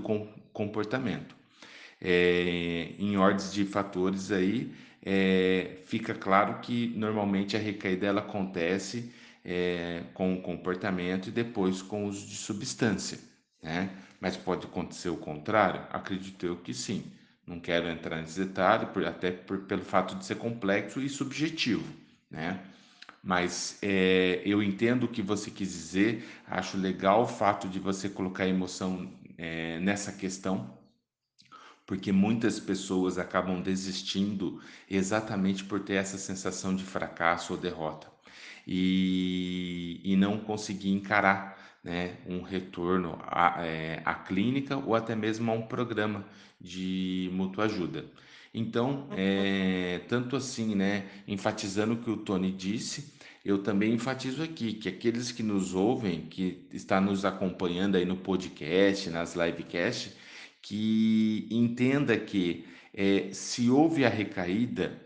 comportamento. 0.53 1.35
É, 1.99 2.93
em 2.97 3.17
ordens 3.17 3.51
de 3.51 3.65
fatores 3.65 4.31
aí, 4.31 4.73
é, 5.05 5.79
fica 5.85 6.13
claro 6.13 6.61
que 6.61 6.93
normalmente 6.95 7.57
a 7.57 7.59
recaída 7.59 8.07
ela 8.07 8.21
acontece 8.21 9.11
é, 9.43 10.03
com 10.13 10.33
o 10.33 10.41
comportamento 10.41 11.27
e 11.27 11.31
depois 11.31 11.81
com 11.81 12.05
o 12.05 12.07
uso 12.07 12.25
de 12.25 12.35
substância, 12.37 13.19
né? 13.61 13.89
Mas 14.21 14.37
pode 14.37 14.65
acontecer 14.65 15.09
o 15.09 15.17
contrário? 15.17 15.81
Acredito 15.91 16.45
eu 16.45 16.55
que 16.55 16.73
sim. 16.73 17.11
Não 17.45 17.59
quero 17.59 17.89
entrar 17.89 18.21
nesse 18.21 18.39
detalhe, 18.45 18.85
por, 18.85 19.05
até 19.05 19.29
por, 19.31 19.59
pelo 19.63 19.81
fato 19.81 20.15
de 20.15 20.25
ser 20.25 20.35
complexo 20.35 21.01
e 21.01 21.09
subjetivo, 21.09 21.85
né? 22.31 22.61
Mas 23.23 23.79
é, 23.81 24.41
eu 24.45 24.61
entendo 24.61 25.05
o 25.05 25.07
que 25.07 25.21
você 25.21 25.49
quis 25.49 25.69
dizer, 25.69 26.25
acho 26.45 26.77
legal 26.77 27.23
o 27.23 27.27
fato 27.27 27.69
de 27.69 27.79
você 27.79 28.09
colocar 28.09 28.47
emoção 28.47 29.13
é, 29.37 29.79
nessa 29.79 30.11
questão, 30.11 30.77
porque 31.85 32.11
muitas 32.11 32.59
pessoas 32.59 33.17
acabam 33.17 33.61
desistindo 33.61 34.61
exatamente 34.89 35.63
por 35.63 35.79
ter 35.81 35.95
essa 35.95 36.17
sensação 36.17 36.75
de 36.75 36.83
fracasso 36.83 37.53
ou 37.53 37.59
derrota 37.59 38.11
e, 38.67 40.01
e 40.03 40.15
não 40.15 40.37
conseguir 40.39 40.91
encarar 40.91 41.57
né, 41.83 42.17
um 42.25 42.41
retorno 42.41 43.19
à, 43.23 43.65
é, 43.65 44.01
à 44.05 44.15
clínica 44.15 44.77
ou 44.77 44.95
até 44.95 45.15
mesmo 45.15 45.51
a 45.51 45.53
um 45.53 45.63
programa 45.67 46.25
de 46.59 47.29
mútua 47.33 47.65
ajuda. 47.65 48.05
Então, 48.53 49.07
é, 49.11 49.99
tanto 50.07 50.35
assim, 50.35 50.75
né, 50.75 51.09
enfatizando 51.27 51.93
o 51.93 51.97
que 51.97 52.09
o 52.09 52.17
Tony 52.17 52.51
disse, 52.51 53.13
eu 53.43 53.63
também 53.63 53.93
enfatizo 53.93 54.43
aqui 54.43 54.73
que 54.73 54.87
aqueles 54.87 55.31
que 55.31 55.41
nos 55.43 55.73
ouvem, 55.73 56.27
que 56.27 56.67
está 56.71 57.01
nos 57.01 57.25
acompanhando 57.25 57.95
aí 57.95 58.05
no 58.05 58.17
podcast, 58.17 59.09
nas 59.09 59.35
livecasts, 59.35 60.15
que 60.61 61.47
entenda 61.51 62.17
que 62.17 62.65
é, 62.93 63.33
se 63.33 63.69
houve 63.69 64.05
a 64.05 64.09
recaída, 64.09 65.01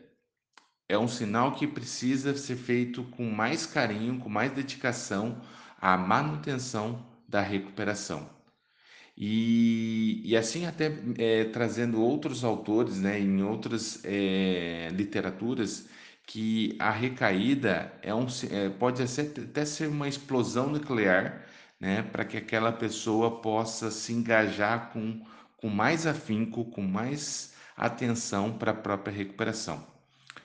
é 0.90 0.98
um 0.98 1.08
sinal 1.08 1.56
que 1.56 1.68
precisa 1.68 2.36
ser 2.36 2.56
feito 2.58 3.04
com 3.06 3.30
mais 3.30 3.66
carinho, 3.66 4.20
com 4.20 4.30
mais 4.30 4.52
dedicação 4.52 5.42
à 5.80 5.98
manutenção 5.98 7.06
da 7.28 7.42
recuperação. 7.42 8.37
E, 9.18 10.22
e 10.24 10.38
assim 10.38 10.68
até 10.68 10.92
é, 11.18 11.46
trazendo 11.46 12.02
outros 12.02 12.44
autores, 12.44 13.00
né, 13.00 13.20
em 13.20 13.42
outras 13.42 14.00
é, 14.06 14.90
literaturas, 14.94 15.90
que 16.26 16.76
a 16.80 16.92
recaída 16.92 17.92
é 18.04 18.14
um, 18.14 18.28
é, 18.52 18.70
pode 18.70 19.02
até 19.02 19.66
ser 19.66 19.88
uma 19.88 20.08
explosão 20.08 20.70
nuclear, 20.70 21.46
né, 21.80 22.04
para 22.04 22.26
que 22.26 22.38
aquela 22.38 22.72
pessoa 22.72 23.42
possa 23.42 23.90
se 23.90 24.14
engajar 24.14 24.92
com, 24.92 25.22
com 25.58 25.70
mais 25.70 26.06
afinco, 26.06 26.66
com 26.66 26.82
mais 26.84 27.54
atenção 27.76 28.58
para 28.58 28.72
a 28.72 28.76
própria 28.76 29.14
recuperação. 29.14 29.86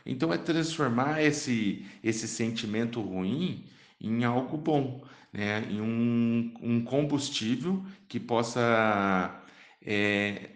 Então 0.06 0.32
é 0.32 0.38
transformar 0.38 1.22
esse, 1.22 1.86
esse 2.02 2.26
sentimento 2.26 3.00
ruim 3.00 3.64
em 4.02 4.24
algo 4.24 4.56
bom, 4.56 5.04
né? 5.32 5.64
em 5.70 5.80
um, 5.80 6.54
um 6.60 6.84
combustível 6.84 7.84
que 8.08 8.18
possa 8.20 9.42
é, 9.80 10.50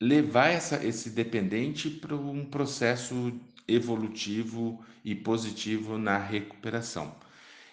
levar 0.00 0.48
essa, 0.48 0.84
esse 0.84 1.10
dependente 1.10 1.90
para 1.90 2.14
um 2.16 2.44
processo 2.44 3.32
evolutivo 3.66 4.84
e 5.04 5.14
positivo 5.14 5.98
na 5.98 6.18
recuperação. 6.18 7.14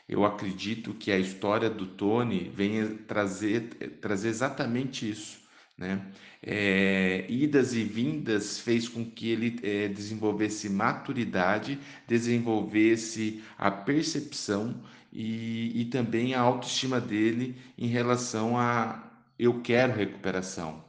Eu 0.08 0.26
acredito 0.26 0.94
que 0.96 1.12
a 1.12 1.20
história 1.20 1.70
do 1.70 1.86
Tony 1.86 2.50
venha 2.54 2.88
trazer, 3.08 3.70
trazer 4.02 4.30
exatamente 4.30 5.10
isso 5.10 5.40
né? 5.80 6.02
É, 6.44 7.26
idas 7.30 7.74
e 7.74 7.84
vindas 7.84 8.60
fez 8.60 8.88
com 8.88 9.06
que 9.06 9.30
ele 9.30 9.60
é, 9.64 9.88
desenvolvesse 9.88 10.70
maturidade, 10.70 11.80
desenvolvesse 12.06 13.42
a 13.58 13.72
percepção 13.72 14.82
e, 15.12 15.82
e 15.82 15.86
também 15.86 16.34
a 16.34 16.42
autoestima 16.42 17.00
dele 17.00 17.56
em 17.78 17.88
relação 17.88 18.58
a 18.58 19.12
eu 19.38 19.62
quero 19.62 19.94
recuperação. 19.94 20.84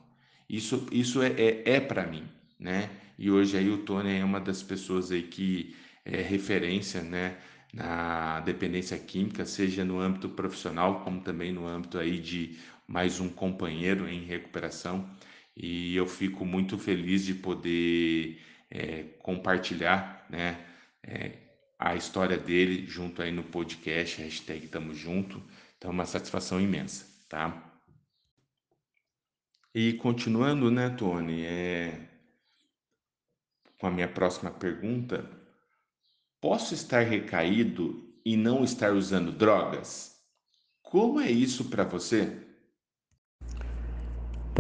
Isso, 0.48 0.87
isso 0.90 1.22
é, 1.22 1.28
é, 1.30 1.62
é 1.76 1.80
para 1.80 2.06
mim, 2.06 2.24
né? 2.59 2.90
E 3.18 3.30
hoje 3.30 3.56
aí 3.56 3.68
o 3.70 3.78
Tony 3.78 4.18
é 4.18 4.24
uma 4.24 4.40
das 4.40 4.62
pessoas 4.62 5.12
aí 5.12 5.22
que 5.22 5.76
é 6.04 6.22
referência, 6.22 7.02
né? 7.02 7.38
Na 7.72 8.40
dependência 8.40 8.98
química, 8.98 9.46
seja 9.46 9.85
no 9.85 10.00
âmbito 10.00 10.28
profissional, 10.28 11.04
como 11.04 11.20
também 11.20 11.52
no 11.52 11.66
âmbito 11.66 11.98
aí 11.98 12.18
de 12.18 12.59
mais 12.88 13.20
um 13.20 13.28
companheiro 13.28 14.09
em 14.09 14.24
recuperação 14.24 15.09
e 15.56 15.94
eu 15.94 16.06
fico 16.06 16.44
muito 16.44 16.78
feliz 16.78 17.24
de 17.24 17.35
poder 17.35 18.40
é, 18.70 19.04
compartilhar 19.20 20.26
né, 20.30 20.59
é, 21.02 21.33
a 21.80 21.96
história 21.96 22.36
dele 22.36 22.86
junto 22.86 23.22
aí 23.22 23.32
no 23.32 23.42
podcast, 23.42 24.20
hashtag 24.20 24.68
Tamo 24.68 24.94
Junto. 24.94 25.42
Então, 25.78 25.90
é 25.90 25.94
uma 25.94 26.04
satisfação 26.04 26.60
imensa, 26.60 27.06
tá? 27.26 27.80
E 29.74 29.94
continuando, 29.94 30.70
né, 30.70 30.90
Tony, 30.90 31.42
é... 31.42 32.06
com 33.78 33.86
a 33.86 33.90
minha 33.90 34.08
próxima 34.08 34.50
pergunta, 34.50 35.24
posso 36.38 36.74
estar 36.74 37.00
recaído 37.00 38.14
e 38.26 38.36
não 38.36 38.62
estar 38.62 38.92
usando 38.92 39.32
drogas? 39.32 40.20
Como 40.82 41.18
é 41.18 41.30
isso 41.30 41.70
para 41.70 41.84
você? 41.84 42.49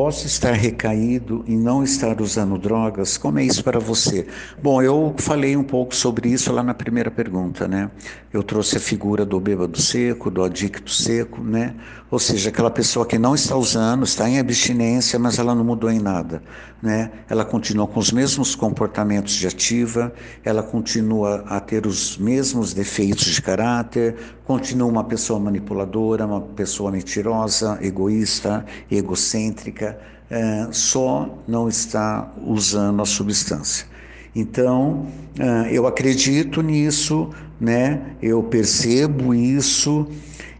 Posso 0.00 0.26
estar 0.26 0.52
recaído 0.52 1.44
e 1.46 1.54
não 1.54 1.84
estar 1.84 2.22
usando 2.22 2.56
drogas? 2.56 3.18
Como 3.18 3.38
é 3.38 3.44
isso 3.44 3.62
para 3.62 3.78
você? 3.78 4.26
Bom, 4.62 4.80
eu 4.80 5.14
falei 5.18 5.54
um 5.58 5.62
pouco 5.62 5.94
sobre 5.94 6.30
isso 6.30 6.50
lá 6.50 6.62
na 6.62 6.72
primeira 6.72 7.10
pergunta, 7.10 7.68
né? 7.68 7.90
Eu 8.32 8.42
trouxe 8.42 8.78
a 8.78 8.80
figura 8.80 9.26
do 9.26 9.38
bêbado 9.38 9.78
seco, 9.78 10.30
do 10.30 10.42
adicto 10.42 10.90
seco, 10.90 11.42
né? 11.42 11.74
Ou 12.10 12.18
seja, 12.18 12.48
aquela 12.48 12.70
pessoa 12.70 13.04
que 13.04 13.18
não 13.18 13.34
está 13.34 13.54
usando, 13.54 14.04
está 14.04 14.26
em 14.26 14.38
abstinência, 14.38 15.18
mas 15.18 15.38
ela 15.38 15.54
não 15.54 15.64
mudou 15.64 15.90
em 15.90 16.00
nada, 16.00 16.42
né? 16.82 17.10
Ela 17.28 17.44
continua 17.44 17.86
com 17.86 18.00
os 18.00 18.10
mesmos 18.10 18.54
comportamentos 18.54 19.34
de 19.34 19.46
ativa, 19.46 20.14
ela 20.42 20.62
continua 20.62 21.44
a 21.46 21.60
ter 21.60 21.86
os 21.86 22.16
mesmos 22.16 22.72
defeitos 22.72 23.26
de 23.26 23.42
caráter, 23.42 24.16
continua 24.50 24.88
uma 24.88 25.04
pessoa 25.04 25.38
manipuladora, 25.38 26.26
uma 26.26 26.40
pessoa 26.40 26.90
mentirosa, 26.90 27.78
egoísta, 27.80 28.66
egocêntrica, 28.90 29.96
é, 30.28 30.66
só 30.72 31.38
não 31.46 31.68
está 31.68 32.32
usando 32.44 33.00
a 33.00 33.06
substância. 33.06 33.86
Então, 34.34 35.06
é, 35.38 35.72
eu 35.72 35.86
acredito 35.86 36.62
nisso, 36.62 37.30
né? 37.60 38.16
Eu 38.20 38.42
percebo 38.42 39.32
isso 39.32 40.08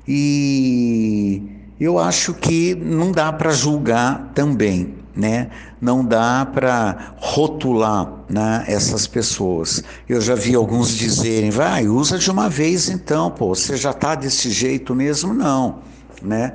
e 0.06 1.42
eu 1.80 1.98
acho 1.98 2.32
que 2.34 2.76
não 2.76 3.10
dá 3.10 3.32
para 3.32 3.50
julgar 3.50 4.30
também, 4.36 4.94
né? 5.14 5.48
Não 5.80 6.04
dá 6.04 6.46
para 6.46 7.14
rotular 7.16 8.12
né, 8.28 8.64
essas 8.66 9.06
pessoas. 9.06 9.82
Eu 10.08 10.20
já 10.20 10.34
vi 10.34 10.54
alguns 10.54 10.90
dizerem, 10.90 11.50
vai, 11.50 11.88
usa 11.88 12.18
de 12.18 12.30
uma 12.30 12.48
vez 12.48 12.88
então, 12.88 13.30
pô, 13.30 13.54
você 13.54 13.76
já 13.76 13.90
está 13.90 14.14
desse 14.14 14.50
jeito 14.50 14.94
mesmo? 14.94 15.34
Não, 15.34 15.80
né? 16.22 16.54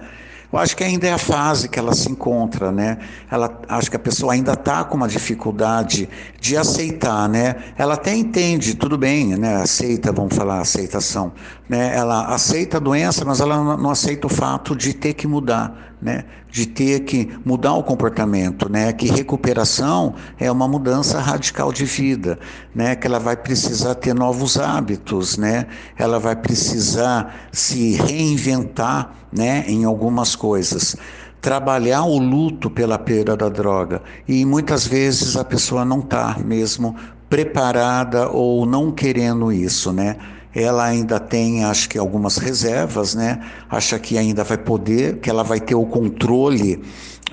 Eu 0.56 0.60
acho 0.60 0.78
que 0.78 0.86
ainda 0.86 1.06
é 1.06 1.12
a 1.12 1.18
fase 1.18 1.68
que 1.68 1.78
ela 1.78 1.94
se 1.94 2.10
encontra, 2.10 2.72
né? 2.72 2.98
Ela, 3.30 3.60
acho 3.68 3.90
que 3.90 3.98
a 3.98 4.00
pessoa 4.00 4.32
ainda 4.32 4.54
está 4.54 4.86
com 4.86 4.96
uma 4.96 5.08
dificuldade 5.08 6.08
de 6.40 6.56
aceitar, 6.56 7.28
né? 7.28 7.56
Ela 7.78 7.96
até 7.96 8.16
entende, 8.16 8.74
tudo 8.74 8.98
bem, 8.98 9.36
né? 9.36 9.58
Aceita, 9.58 10.14
vamos 10.14 10.34
falar 10.34 10.62
aceitação, 10.62 11.34
né? 11.68 11.94
Ela 11.94 12.28
aceita 12.34 12.78
a 12.78 12.80
doença, 12.80 13.26
mas 13.26 13.42
ela 13.42 13.76
não 13.76 13.90
aceita 13.90 14.28
o 14.28 14.30
fato 14.30 14.76
de 14.78 14.94
ter 14.94 15.14
que 15.14 15.28
mudar, 15.28 15.94
né? 16.02 16.24
De 16.56 16.66
ter 16.66 17.02
que 17.02 17.38
mudar 17.44 17.74
o 17.74 17.84
comportamento, 17.84 18.72
né? 18.72 18.94
Que 18.94 19.08
recuperação 19.08 20.16
é 20.40 20.50
uma 20.50 20.70
mudança 20.70 21.20
radical 21.20 21.74
de 21.74 21.84
vida, 21.84 22.40
né? 22.74 22.96
Que 22.96 23.08
ela 23.08 23.20
vai 23.20 23.36
precisar 23.36 23.96
ter 23.96 24.16
novos 24.16 24.58
hábitos, 24.58 25.38
né? 25.38 25.68
Ela 25.98 26.18
vai 26.18 26.34
precisar 26.34 27.50
se 27.52 27.96
reinventar, 27.96 29.12
né? 29.34 29.66
Em 29.68 29.84
algumas 29.84 30.34
coisas 30.34 30.96
trabalhar 31.42 32.06
o 32.06 32.18
luto 32.18 32.70
pela 32.70 32.98
perda 32.98 33.36
da 33.36 33.50
droga. 33.50 34.02
E 34.26 34.46
muitas 34.46 34.88
vezes 34.88 35.36
a 35.36 35.44
pessoa 35.44 35.84
não 35.84 36.00
está 36.00 36.38
mesmo 36.40 36.96
preparada 37.30 38.30
ou 38.30 38.66
não 38.66 38.94
querendo 38.94 39.52
isso, 39.52 39.92
né? 39.92 40.16
Ela 40.56 40.86
ainda 40.86 41.20
tem, 41.20 41.66
acho 41.66 41.90
que 41.90 41.98
algumas 41.98 42.38
reservas, 42.38 43.14
né? 43.14 43.46
Acha 43.70 44.00
que 44.00 44.18
ainda 44.18 44.44
vai 44.44 44.58
poder, 44.58 45.18
que 45.18 45.30
ela 45.30 45.44
vai 45.44 45.60
ter 45.60 45.76
o 45.76 45.86
controle, 45.86 46.82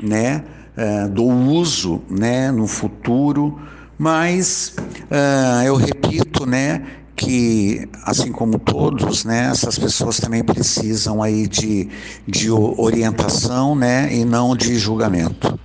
né? 0.03 0.45
Uh, 0.77 1.09
do 1.09 1.25
uso, 1.25 2.03
né? 2.11 2.51
No 2.51 2.67
futuro, 2.67 3.61
mas 3.97 4.75
uh, 5.11 5.65
eu 5.65 5.77
repito, 5.77 6.45
né? 6.45 6.85
que, 7.15 7.89
assim 8.05 8.33
como 8.33 8.59
todos, 8.59 9.25
né, 9.25 9.51
essas 9.51 9.79
pessoas 9.79 10.19
também 10.19 10.43
precisam 10.43 11.23
aí 11.23 11.47
de, 11.47 11.89
de 12.27 12.51
orientação, 12.51 13.77
né, 13.77 14.13
e 14.13 14.25
não 14.25 14.57
de 14.57 14.77
julgamento. 14.77 15.59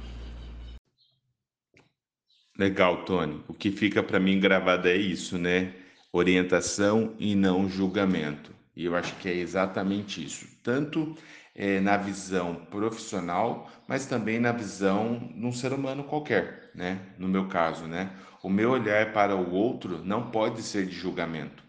Legal, 2.58 3.06
Tony. 3.06 3.42
O 3.48 3.54
que 3.54 3.72
fica 3.72 4.02
para 4.02 4.20
mim 4.20 4.40
gravado 4.40 4.88
é 4.88 4.96
isso, 4.96 5.38
né? 5.38 5.74
Orientação 6.18 7.14
e 7.20 7.36
não 7.36 7.70
julgamento. 7.70 8.52
E 8.76 8.86
eu 8.86 8.96
acho 8.96 9.16
que 9.18 9.30
é 9.30 9.36
exatamente 9.36 10.24
isso. 10.26 10.48
Tanto 10.64 11.16
é, 11.54 11.80
na 11.80 11.96
visão 11.96 12.56
profissional, 12.72 13.72
mas 13.88 14.08
também 14.08 14.40
na 14.40 14.52
visão 14.52 15.32
de 15.36 15.46
um 15.46 15.52
ser 15.52 15.74
humano 15.74 16.04
qualquer, 16.04 16.72
né? 16.74 17.00
No 17.20 17.28
meu 17.28 17.48
caso, 17.48 17.86
né? 17.86 18.12
O 18.42 18.50
meu 18.50 18.72
olhar 18.72 19.14
para 19.14 19.36
o 19.36 19.52
outro 19.52 20.04
não 20.04 20.32
pode 20.32 20.64
ser 20.64 20.88
de 20.88 20.94
julgamento, 20.96 21.64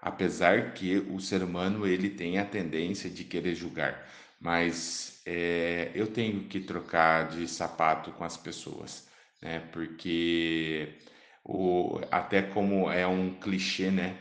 apesar 0.00 0.74
que 0.74 0.98
o 0.98 1.18
ser 1.18 1.42
humano 1.42 1.86
ele 1.86 2.10
tem 2.10 2.38
a 2.38 2.44
tendência 2.44 3.08
de 3.08 3.24
querer 3.24 3.54
julgar, 3.54 4.06
mas 4.38 5.22
é, 5.24 5.90
eu 5.94 6.06
tenho 6.06 6.44
que 6.44 6.60
trocar 6.60 7.28
de 7.28 7.48
sapato 7.48 8.12
com 8.12 8.24
as 8.24 8.36
pessoas, 8.36 9.08
né? 9.40 9.60
Porque 9.72 10.98
o, 11.44 12.00
até 12.10 12.42
como 12.42 12.90
é 12.90 13.06
um 13.06 13.34
clichê, 13.34 13.90
né? 13.90 14.16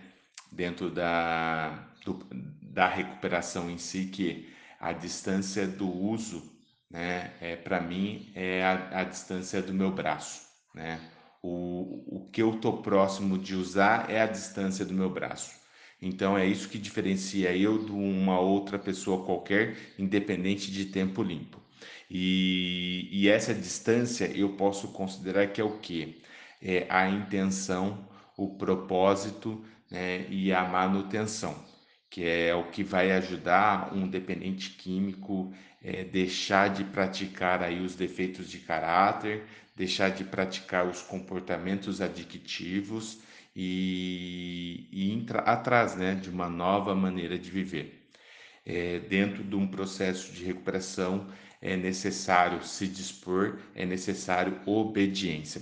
Dentro 0.52 0.90
da, 0.90 1.88
do, 2.06 2.26
da 2.62 2.88
recuperação 2.88 3.70
em 3.70 3.78
si, 3.78 4.06
que 4.06 4.50
a 4.80 4.94
distância 4.94 5.68
do 5.68 5.90
uso, 5.90 6.44
né? 6.90 7.34
É, 7.42 7.56
Para 7.56 7.82
mim, 7.82 8.32
é 8.36 8.64
a, 8.64 9.02
a 9.02 9.04
distância 9.04 9.62
do 9.62 9.74
meu 9.74 9.92
braço, 9.92 10.42
né? 10.74 11.00
O, 11.42 12.18
o 12.26 12.30
que 12.32 12.42
eu 12.42 12.56
estou 12.56 12.82
próximo 12.82 13.38
de 13.38 13.56
usar 13.56 14.10
é 14.10 14.22
a 14.22 14.26
distância 14.28 14.86
do 14.86 14.94
meu 14.94 15.10
braço. 15.10 15.58
Então 16.02 16.38
é 16.38 16.46
isso 16.46 16.70
que 16.70 16.78
diferencia 16.78 17.56
eu 17.56 17.84
de 17.86 17.92
uma 17.92 18.40
outra 18.40 18.80
pessoa 18.80 19.26
qualquer, 19.26 19.76
independente 19.98 20.72
de 20.72 20.86
tempo 20.86 21.22
limpo. 21.24 21.60
E, 22.10 23.08
e 23.12 23.28
essa 23.30 23.54
distância 23.54 24.26
eu 24.36 24.50
posso 24.56 24.90
considerar 24.90 25.48
que 25.48 25.62
é 25.62 25.64
o 25.64 25.78
que? 25.80 26.22
É 26.62 26.86
a 26.90 27.10
intenção, 27.10 28.08
o 28.38 28.56
propósito 28.58 29.64
né, 29.90 30.26
e 30.30 30.52
a 30.54 30.64
manutenção, 30.64 31.56
que 32.10 32.24
é 32.24 32.54
o 32.54 32.70
que 32.70 32.84
vai 32.84 33.12
ajudar 33.12 33.94
um 33.94 34.08
dependente 34.08 34.72
químico 34.72 35.54
é, 35.82 36.04
deixar 36.04 36.70
de 36.70 36.84
praticar 36.84 37.64
aí 37.64 37.82
os 37.82 37.96
defeitos 37.96 38.50
de 38.50 38.60
caráter, 38.60 39.46
deixar 39.76 40.10
de 40.10 40.24
praticar 40.24 40.88
os 40.88 41.02
comportamentos 41.02 42.02
adictivos 42.02 43.20
e, 43.56 44.88
e 44.92 45.14
ir 45.14 45.26
atrás 45.46 45.96
né, 45.96 46.16
de 46.16 46.30
uma 46.30 46.50
nova 46.50 46.94
maneira 46.94 47.38
de 47.38 47.50
viver. 47.50 48.10
É, 48.66 49.00
dentro 49.00 49.44
de 49.44 49.56
um 49.56 49.68
processo 49.68 50.32
de 50.34 50.44
recuperação 50.44 51.28
é 51.62 51.76
necessário 51.76 52.64
se 52.64 52.88
dispor, 52.88 53.60
é 53.74 53.86
necessário 53.86 54.60
obediência. 54.66 55.62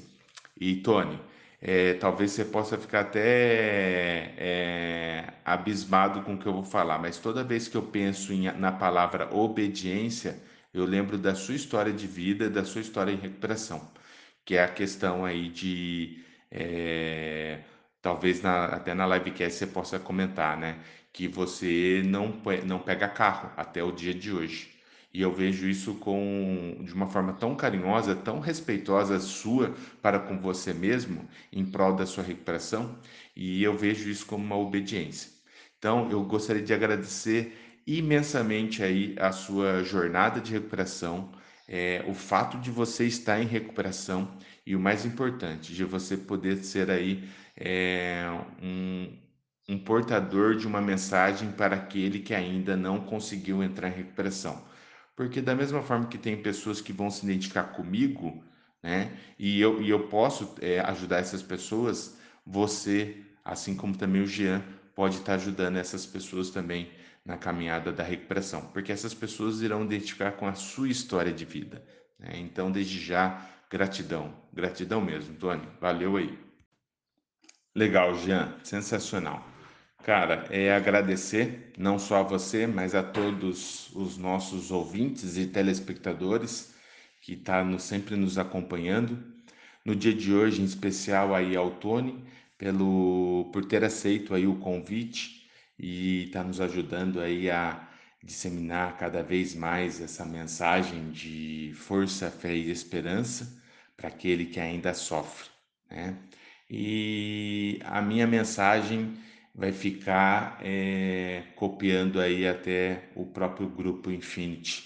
E 0.60 0.76
Tony, 0.82 1.20
é, 1.62 1.94
talvez 1.96 2.32
você 2.32 2.46
possa 2.46 2.78
ficar 2.78 3.02
até 3.02 4.34
é, 4.38 5.34
abismado 5.46 6.22
com 6.24 6.34
o 6.36 6.38
que 6.40 6.46
eu 6.48 6.54
vou 6.54 6.64
falar, 6.64 7.00
mas 7.00 7.18
toda 7.18 7.44
vez 7.44 7.68
que 7.68 7.76
eu 7.78 7.84
penso 7.84 8.34
em, 8.34 8.52
na 8.54 8.72
palavra 8.72 9.34
obediência, 9.34 10.42
eu 10.74 10.86
lembro 10.86 11.18
da 11.18 11.34
sua 11.36 11.56
história 11.56 11.92
de 11.94 12.08
vida, 12.08 12.50
da 12.50 12.64
sua 12.64 12.82
história 12.82 13.12
em 13.12 13.18
recuperação 13.18 13.92
que 14.46 14.56
é 14.56 14.64
a 14.64 14.68
questão 14.74 15.26
aí 15.26 15.50
de 15.50 16.24
é, 16.52 17.64
talvez 18.02 18.42
na, 18.42 18.66
até 18.66 18.94
na 18.94 19.06
livecast 19.08 19.58
você 19.60 19.68
possa 19.68 20.00
comentar, 20.00 20.58
né? 20.58 20.80
Que 21.14 21.28
você 21.28 22.02
não, 22.06 22.42
não 22.66 22.80
pega 22.80 23.08
carro 23.10 23.52
até 23.58 23.84
o 23.84 23.92
dia 23.92 24.14
de 24.14 24.32
hoje. 24.32 24.77
E 25.18 25.22
eu 25.24 25.34
vejo 25.34 25.68
isso 25.68 25.96
com 25.96 26.78
de 26.84 26.94
uma 26.94 27.08
forma 27.08 27.34
tão 27.34 27.56
carinhosa, 27.56 28.16
tão 28.16 28.40
respeitosa 28.40 29.20
sua 29.20 29.74
para 30.00 30.20
com 30.20 30.40
você 30.40 30.72
mesmo, 30.76 31.28
em 31.52 31.66
prol 31.66 31.96
da 31.96 32.06
sua 32.06 32.24
recuperação, 32.24 32.96
e 33.36 33.64
eu 33.64 33.76
vejo 33.76 34.08
isso 34.12 34.28
como 34.28 34.46
uma 34.46 34.56
obediência. 34.56 35.32
Então, 35.80 36.08
eu 36.12 36.24
gostaria 36.24 36.62
de 36.62 36.72
agradecer 36.72 37.58
imensamente 37.88 38.84
aí 38.84 39.16
a 39.20 39.32
sua 39.32 39.84
jornada 39.84 40.40
de 40.40 40.52
recuperação, 40.54 41.32
é, 41.68 42.06
o 42.08 42.14
fato 42.14 42.60
de 42.60 42.70
você 42.70 43.08
estar 43.08 43.42
em 43.42 43.48
recuperação 43.48 44.38
e 44.68 44.76
o 44.76 44.80
mais 44.80 45.04
importante, 45.04 45.74
de 45.74 45.84
você 45.84 46.16
poder 46.16 46.58
ser 46.64 46.92
aí 46.92 47.28
é, 47.56 48.24
um, 48.62 49.18
um 49.68 49.80
portador 49.80 50.56
de 50.56 50.68
uma 50.68 50.80
mensagem 50.80 51.52
para 51.52 51.76
aquele 51.76 52.20
que 52.20 52.36
ainda 52.36 52.78
não 52.78 53.00
conseguiu 53.02 53.64
entrar 53.64 53.90
em 53.90 53.94
recuperação. 53.94 54.77
Porque 55.18 55.42
da 55.42 55.56
mesma 55.56 55.82
forma 55.82 56.06
que 56.06 56.18
tem 56.18 56.40
pessoas 56.40 56.80
que 56.80 56.94
vão 56.94 57.10
se 57.10 57.26
identificar 57.26 57.64
comigo, 57.64 58.44
né, 58.84 59.18
e 59.40 59.60
eu, 59.60 59.82
e 59.82 59.90
eu 59.90 60.08
posso 60.08 60.54
é, 60.62 60.80
ajudar 60.82 61.18
essas 61.18 61.42
pessoas, 61.42 62.16
você, 62.46 63.18
assim 63.44 63.76
como 63.76 63.98
também 63.98 64.22
o 64.22 64.28
Jean, 64.28 64.64
pode 64.94 65.18
estar 65.18 65.34
ajudando 65.34 65.78
essas 65.78 66.06
pessoas 66.06 66.52
também 66.52 66.92
na 67.26 67.36
caminhada 67.36 67.92
da 67.92 68.04
recuperação, 68.04 68.62
porque 68.68 68.92
essas 68.92 69.16
pessoas 69.16 69.62
irão 69.62 69.84
identificar 69.84 70.34
com 70.34 70.46
a 70.46 70.54
sua 70.54 70.88
história 70.88 71.34
de 71.34 71.46
vida. 71.46 71.84
Né? 72.20 72.34
Então, 72.36 72.72
desde 72.72 73.00
já, 73.00 73.44
gratidão, 73.72 74.32
gratidão 74.54 75.02
mesmo, 75.02 75.36
Tony, 75.36 75.68
valeu 75.82 76.16
aí. 76.16 76.38
Legal, 77.76 78.16
Jean, 78.20 78.56
sensacional. 78.64 79.44
Cara, 80.04 80.46
é 80.50 80.74
agradecer 80.74 81.72
não 81.78 82.00
só 82.00 82.18
a 82.18 82.24
você, 82.24 82.66
mas 82.66 82.96
a 82.96 83.04
todos 83.04 83.94
os 83.94 84.18
nossos 84.18 84.72
ouvintes 84.72 85.38
e 85.38 85.48
telespectadores 85.48 86.74
que 87.22 87.36
tá 87.36 87.64
sempre 87.80 88.16
nos 88.16 88.38
acompanhando. 88.38 89.22
No 89.84 89.96
dia 89.96 90.14
de 90.14 90.34
hoje, 90.34 90.62
em 90.62 90.66
especial 90.66 91.36
aí 91.36 91.56
ao 91.56 91.72
Tony, 91.72 92.24
pelo, 92.58 93.50
por 93.52 93.66
ter 93.66 93.84
aceito 93.84 94.34
aí 94.34 94.48
o 94.48 94.56
convite 94.60 95.48
e 95.78 96.26
está 96.26 96.44
nos 96.44 96.62
ajudando 96.62 97.20
aí 97.20 97.50
a 97.50 97.88
disseminar 98.24 98.98
cada 98.98 99.22
vez 99.24 99.54
mais 99.54 100.02
essa 100.02 100.26
mensagem 100.26 101.12
de 101.12 101.72
força, 101.76 102.32
fé 102.32 102.56
e 102.56 102.72
esperança 102.72 103.62
para 103.96 104.08
aquele 104.10 104.46
que 104.46 104.60
ainda 104.60 104.94
sofre, 104.94 105.50
né? 105.90 106.18
E 106.70 107.80
a 107.86 108.02
minha 108.02 108.28
mensagem 108.28 109.14
vai 109.58 109.72
ficar 109.72 110.60
é, 110.62 111.44
copiando 111.56 112.22
aí 112.22 112.48
até 112.48 113.10
o 113.16 113.26
próprio 113.26 113.68
grupo 113.68 114.12
Infinity, 114.12 114.84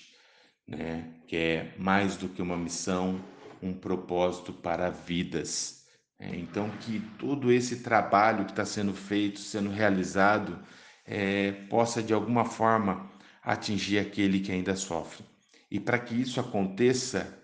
né? 0.65 1.13
Que 1.27 1.35
é 1.35 1.75
mais 1.77 2.15
do 2.15 2.29
que 2.29 2.41
uma 2.41 2.55
missão, 2.55 3.21
um 3.61 3.73
propósito 3.73 4.53
para 4.53 4.89
vidas. 4.89 5.85
É, 6.17 6.35
então 6.37 6.69
que 6.79 7.01
todo 7.19 7.51
esse 7.51 7.83
trabalho 7.83 8.45
que 8.45 8.51
está 8.51 8.63
sendo 8.63 8.93
feito, 8.93 9.39
sendo 9.41 9.69
realizado, 9.69 10.57
é, 11.05 11.51
possa 11.69 12.01
de 12.01 12.13
alguma 12.13 12.45
forma 12.45 13.11
atingir 13.43 13.99
aquele 13.99 14.39
que 14.39 14.53
ainda 14.53 14.75
sofre. 14.77 15.25
E 15.69 15.79
para 15.79 15.99
que 15.99 16.15
isso 16.15 16.39
aconteça, 16.39 17.37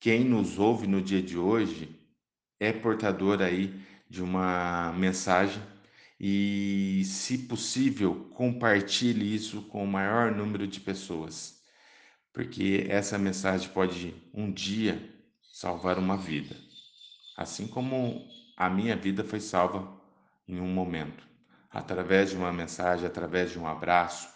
quem 0.00 0.24
nos 0.24 0.58
ouve 0.58 0.86
no 0.86 1.02
dia 1.02 1.20
de 1.22 1.36
hoje 1.36 1.94
é 2.58 2.72
portador 2.72 3.42
aí 3.42 3.74
de 4.08 4.22
uma 4.22 4.92
mensagem 4.92 5.62
e, 6.20 7.02
se 7.06 7.38
possível, 7.38 8.28
compartilhe 8.34 9.34
isso 9.34 9.62
com 9.62 9.82
o 9.82 9.86
maior 9.86 10.30
número 10.30 10.66
de 10.66 10.78
pessoas, 10.78 11.62
porque 12.30 12.86
essa 12.90 13.16
mensagem 13.18 13.70
pode 13.70 14.14
um 14.34 14.52
dia 14.52 15.02
salvar 15.50 15.98
uma 15.98 16.18
vida, 16.18 16.54
assim 17.38 17.66
como 17.66 18.28
a 18.54 18.68
minha 18.68 18.94
vida 18.94 19.24
foi 19.24 19.40
salva 19.40 19.98
em 20.46 20.60
um 20.60 20.66
momento, 20.66 21.26
através 21.70 22.30
de 22.30 22.36
uma 22.36 22.52
mensagem, 22.52 23.06
através 23.06 23.52
de 23.52 23.58
um 23.58 23.66
abraço. 23.66 24.28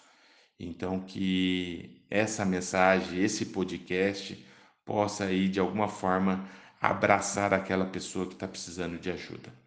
Então, 0.59 1.01
que 1.01 2.03
essa 2.09 2.47
mensagem, 2.47 3.23
esse 3.23 3.47
podcast, 3.47 4.43
possa 4.87 5.25
aí 5.25 5.49
de 5.49 5.61
alguma 5.61 5.89
forma 5.89 6.49
abraçar 6.81 7.53
aquela 7.53 7.85
pessoa 7.85 8.27
que 8.27 8.35
está 8.35 8.49
precisando 8.49 8.99
de 8.99 9.11
ajuda. 9.11 9.64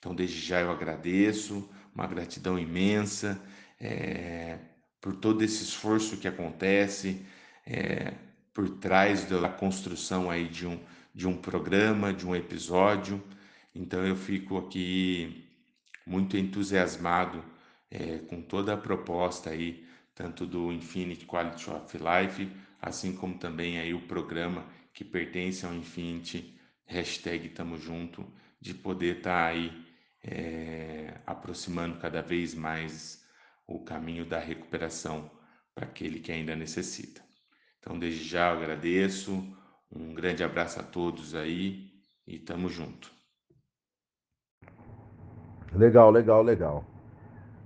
Então, 0.00 0.14
desde 0.14 0.40
já 0.40 0.60
eu 0.62 0.70
agradeço, 0.70 1.68
uma 1.94 2.06
gratidão 2.06 2.58
imensa 2.58 3.38
é, 3.78 4.58
por 4.98 5.14
todo 5.14 5.44
esse 5.44 5.62
esforço 5.62 6.16
que 6.16 6.26
acontece 6.26 7.24
é, 7.66 8.14
por 8.54 8.68
trás 8.78 9.26
da 9.26 9.48
construção 9.50 10.30
aí 10.30 10.48
de 10.48 10.66
um, 10.66 10.80
de 11.14 11.28
um 11.28 11.36
programa, 11.36 12.14
de 12.14 12.26
um 12.26 12.34
episódio. 12.34 13.22
Então, 13.74 14.04
eu 14.04 14.16
fico 14.16 14.56
aqui 14.56 15.46
muito 16.06 16.34
entusiasmado 16.34 17.44
é, 17.90 18.20
com 18.20 18.40
toda 18.40 18.72
a 18.72 18.78
proposta 18.78 19.50
aí, 19.50 19.86
tanto 20.14 20.46
do 20.46 20.72
Infinite 20.72 21.26
Quality 21.26 21.70
of 21.70 21.98
Life, 21.98 22.50
assim 22.80 23.14
como 23.14 23.36
também 23.36 23.78
aí 23.78 23.92
o 23.92 24.00
programa 24.00 24.64
que 24.94 25.04
pertence 25.04 25.66
ao 25.66 25.74
Infinity, 25.74 26.58
hashtag 26.86 27.50
Tamo 27.50 27.76
Junto, 27.76 28.26
de 28.58 28.72
poder 28.72 29.18
estar 29.18 29.30
tá 29.30 29.46
aí 29.46 29.89
é, 30.22 31.20
aproximando 31.26 31.98
cada 31.98 32.20
vez 32.20 32.54
mais 32.54 33.24
o 33.66 33.78
caminho 33.84 34.24
da 34.24 34.38
recuperação 34.38 35.30
para 35.74 35.84
aquele 35.84 36.20
que 36.20 36.32
ainda 36.32 36.56
necessita. 36.56 37.22
Então, 37.78 37.98
desde 37.98 38.24
já 38.24 38.50
eu 38.50 38.58
agradeço, 38.58 39.32
um 39.90 40.12
grande 40.12 40.44
abraço 40.44 40.80
a 40.80 40.82
todos 40.82 41.34
aí 41.34 41.90
e 42.26 42.38
tamo 42.38 42.68
junto. 42.68 43.10
Legal, 45.72 46.10
legal, 46.10 46.42
legal. 46.42 46.84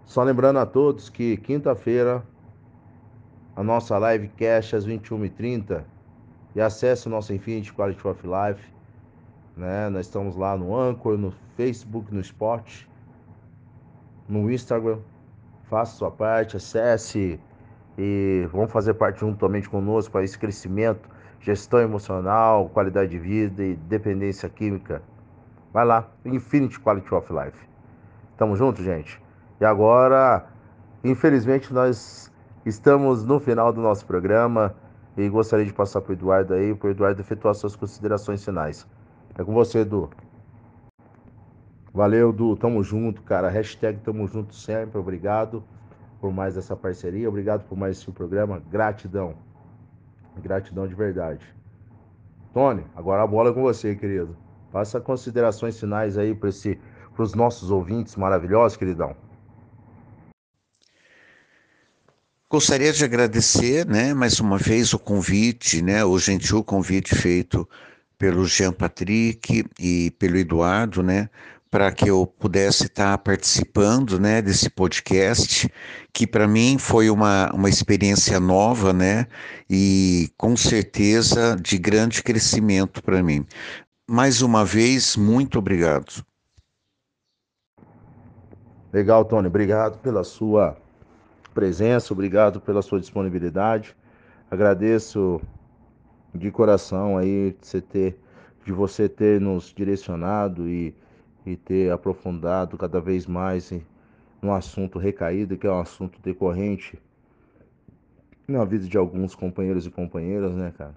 Só 0.05 0.23
lembrando 0.23 0.59
a 0.59 0.67
todos 0.67 1.09
que 1.09 1.37
quinta-feira 1.39 2.25
a 3.57 3.63
nossa 3.63 3.97
live 3.99 4.29
cash 4.29 4.75
às 4.75 4.87
21h30 4.87 5.85
e 6.55 6.61
acesse 6.61 7.07
o 7.07 7.11
nosso 7.11 7.33
Infinity 7.33 7.73
Quality 7.73 8.07
of 8.07 8.23
Life 8.27 8.75
né? 9.57 9.89
Nós 9.89 10.07
estamos 10.07 10.37
lá 10.37 10.57
no 10.57 10.77
Anchor, 10.77 11.17
no 11.17 11.33
Facebook, 11.57 12.13
no 12.13 12.21
Spot, 12.21 12.87
no 14.29 14.51
Instagram. 14.51 14.99
Faça 15.65 15.97
sua 15.97 16.11
parte, 16.11 16.57
acesse 16.57 17.41
e 17.97 18.47
vamos 18.53 18.71
fazer 18.73 18.95
parte 18.95 19.21
juntamente 19.21 19.69
conosco 19.69 20.13
para 20.13 20.25
esse 20.25 20.39
crescimento, 20.39 21.09
gestão 21.41 21.81
emocional, 21.81 22.69
qualidade 22.69 23.11
de 23.11 23.19
vida 23.19 23.63
e 23.63 23.75
dependência 23.75 24.49
química. 24.49 25.03
Vai 25.73 25.85
lá, 25.85 26.09
Infinity 26.25 26.79
Quality 26.81 27.15
of 27.15 27.33
Life. 27.33 27.59
Tamo 28.37 28.57
junto, 28.57 28.83
gente. 28.83 29.21
E 29.61 29.65
agora, 29.65 30.47
infelizmente, 31.03 31.73
nós 31.73 32.31
estamos 32.67 33.25
no 33.25 33.39
final 33.41 33.73
do 33.73 33.81
nosso 33.81 34.05
programa 34.07 34.75
e 35.17 35.29
gostaria 35.29 35.65
de 35.65 35.73
passar 35.73 36.01
para 36.01 36.11
o 36.11 36.15
Eduardo 36.15 36.55
aí, 36.55 36.75
para 36.75 36.89
o 36.89 36.91
Eduardo 36.91 37.21
efetuar 37.21 37.55
suas 37.55 37.77
considerações 37.77 38.45
finais. 38.45 38.87
É 39.37 39.43
com 39.43 39.53
você, 39.53 39.81
Edu. 39.81 40.11
Valeu, 41.93 42.31
Edu. 42.31 42.57
Tamo 42.57 42.83
junto, 42.83 43.23
cara. 43.23 43.49
Hashtag 43.49 44.01
tamo 44.01 44.27
junto 44.29 44.55
sempre. 44.55 44.99
Obrigado 44.99 45.63
por 46.21 46.33
mais 46.33 46.57
essa 46.57 46.77
parceria. 46.77 47.29
Obrigado 47.29 47.65
por 47.69 47.77
mais 47.77 47.99
esse 47.99 48.11
programa. 48.11 48.63
Gratidão. 48.71 49.35
Gratidão 50.43 50.87
de 50.87 50.95
verdade. 50.95 51.45
Tony, 52.53 52.85
agora 52.95 53.23
a 53.23 53.27
bola 53.27 53.51
é 53.51 53.53
com 53.53 53.63
você, 53.63 53.95
querido. 53.97 54.37
Faça 54.71 55.01
considerações 55.01 55.79
finais 55.79 56.17
aí 56.17 56.35
para 56.35 56.49
os 57.19 57.35
nossos 57.35 57.71
ouvintes 57.71 58.17
maravilhosos, 58.17 58.77
queridão. 58.77 59.17
Gostaria 62.51 62.93
de 62.93 63.05
agradecer, 63.05 63.85
né, 63.85 64.15
mais 64.15 64.39
uma 64.39 64.57
vez 64.57 64.95
o 64.95 64.99
convite, 64.99 65.83
né, 65.83 66.05
o 66.05 66.17
gentil 66.19 66.63
convite 66.63 67.15
feito 67.15 67.69
pelo 68.19 68.45
Jean 68.47 68.73
Patrick 68.73 69.65
e 69.79 70.11
pelo 70.19 70.37
Eduardo, 70.37 71.03
né, 71.03 71.29
para 71.71 71.91
que 71.91 72.09
eu 72.09 72.25
pudesse 72.25 72.85
estar 72.85 73.19
participando, 73.19 74.21
né, 74.21 74.41
desse 74.41 74.71
podcast, 74.71 75.69
que 76.13 76.27
para 76.27 76.47
mim 76.47 76.79
foi 76.79 77.11
uma, 77.11 77.51
uma 77.53 77.69
experiência 77.69 78.39
nova, 78.39 78.93
né, 78.93 79.27
e 79.69 80.31
com 80.37 80.57
certeza 80.57 81.57
de 81.61 81.77
grande 81.77 82.23
crescimento 82.23 83.03
para 83.03 83.23
mim. 83.23 83.45
Mais 84.09 84.43
uma 84.43 84.65
vez, 84.65 85.17
muito 85.17 85.59
obrigado. 85.59 86.25
Legal, 88.93 89.25
Tony. 89.25 89.49
Obrigado 89.49 89.99
pela 89.99 90.23
sua 90.23 90.77
presença, 91.53 92.13
obrigado 92.13 92.61
pela 92.61 92.83
sua 92.83 93.01
disponibilidade. 93.01 93.97
Agradeço 94.49 95.41
de 96.35 96.51
coração 96.51 97.17
aí 97.17 97.57
de 97.61 97.67
você 97.67 97.81
ter, 97.81 98.19
de 98.65 98.73
você 98.73 99.09
ter 99.09 99.41
nos 99.41 99.73
direcionado 99.73 100.69
e, 100.69 100.95
e 101.47 101.57
ter 101.57 101.93
aprofundado 101.93 102.77
cada 102.77 103.01
vez 103.01 103.27
mais 103.27 103.73
no 104.43 104.53
assunto 104.53 104.99
recaído, 104.99 105.57
que 105.57 105.67
é 105.67 105.71
um 105.71 105.81
assunto 105.81 106.21
decorrente 106.21 106.99
na 108.47 108.65
vida 108.65 108.87
de 108.87 108.99
alguns 108.99 109.35
companheiros 109.35 109.87
e 109.87 109.91
companheiras, 109.91 110.55
né, 110.55 110.73
cara? 110.77 110.95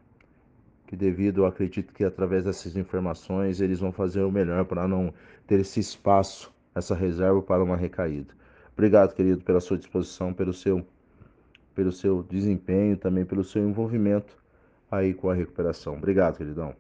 Que 0.88 0.96
devido, 0.96 1.42
eu 1.42 1.46
acredito 1.46 1.94
que 1.94 2.04
através 2.04 2.44
dessas 2.44 2.76
informações 2.76 3.62
eles 3.62 3.80
vão 3.80 3.92
fazer 3.92 4.22
o 4.22 4.32
melhor 4.32 4.66
para 4.66 4.88
não 4.88 5.14
ter 5.46 5.60
esse 5.60 5.80
espaço, 5.80 6.54
essa 6.74 6.96
reserva 6.96 7.42
para 7.42 7.64
uma 7.64 7.76
recaída. 7.76 8.34
Obrigado, 8.74 9.14
querido, 9.14 9.44
pela 9.44 9.60
sua 9.60 9.78
disposição, 9.78 10.34
pelo 10.34 10.54
seu, 10.54 10.86
pelo 11.76 11.92
seu 11.92 12.24
desempenho, 12.24 12.96
também 12.96 13.26
pelo 13.26 13.44
seu 13.44 13.68
envolvimento 13.68 14.38
aí 14.90 15.14
com 15.14 15.30
a 15.30 15.34
recuperação. 15.34 15.96
Obrigado, 15.96 16.38
queridão. 16.38 16.76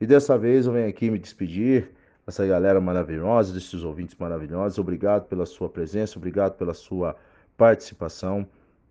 E 0.00 0.06
dessa 0.06 0.36
vez 0.36 0.66
eu 0.66 0.72
venho 0.72 0.88
aqui 0.88 1.10
me 1.10 1.18
despedir 1.18 1.90
dessa 2.26 2.46
galera 2.46 2.80
maravilhosa, 2.80 3.54
desses 3.54 3.82
ouvintes 3.82 4.16
maravilhosos. 4.18 4.78
Obrigado 4.78 5.26
pela 5.26 5.46
sua 5.46 5.68
presença, 5.68 6.18
obrigado 6.18 6.56
pela 6.56 6.74
sua 6.74 7.16
participação. 7.56 8.46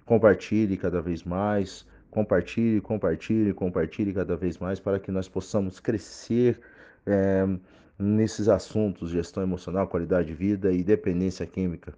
Compartilhe 0.06 0.78
cada 0.78 1.02
vez 1.02 1.24
mais, 1.24 1.86
compartilhe, 2.10 2.82
compartilhe, 2.82 3.54
compartilhe 3.54 4.14
cada 4.14 4.36
vez 4.36 4.58
mais 4.58 4.80
para 4.80 5.00
que 5.00 5.12
nós 5.12 5.28
possamos 5.28 5.80
crescer 5.80 6.60
é, 7.06 7.46
nesses 8.00 8.48
assuntos, 8.48 9.10
gestão 9.12 9.44
emocional, 9.44 9.88
qualidade 9.88 10.28
de 10.28 10.34
vida 10.34 10.72
e 10.72 10.84
dependência 10.84 11.46
química. 11.46 11.94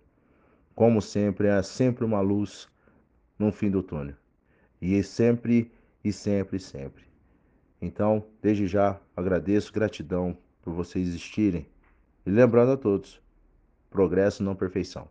Como 0.76 1.02
sempre, 1.02 1.48
é 1.48 1.62
sempre 1.62 2.04
uma 2.04 2.22
luz 2.22 2.68
no 3.40 3.52
fim 3.52 3.70
do 3.70 3.82
túnel. 3.82 4.16
E 4.82 5.02
sempre, 5.04 5.72
e 6.04 6.12
sempre, 6.12 6.60
sempre. 6.60 7.04
Então, 7.82 8.24
desde 8.42 8.68
já, 8.68 9.00
agradeço, 9.16 9.74
gratidão 9.74 10.38
por 10.62 10.74
vocês 10.74 11.08
existirem. 11.08 11.66
E 12.26 12.30
lembrando 12.30 12.72
a 12.72 12.78
todos, 12.78 13.22
progresso 13.90 14.44
não 14.44 14.56
perfeição. 14.56 15.08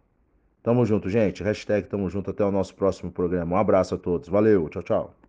Tamo 0.62 0.84
junto, 0.84 1.08
gente. 1.08 1.42
Hashtag 1.42 1.88
tamo 1.88 2.10
junto 2.10 2.30
até 2.30 2.44
o 2.44 2.50
nosso 2.50 2.74
próximo 2.74 3.10
programa. 3.10 3.56
Um 3.56 3.58
abraço 3.58 3.94
a 3.94 3.98
todos. 3.98 4.28
Valeu, 4.28 4.68
tchau, 4.68 4.82
tchau. 4.82 5.25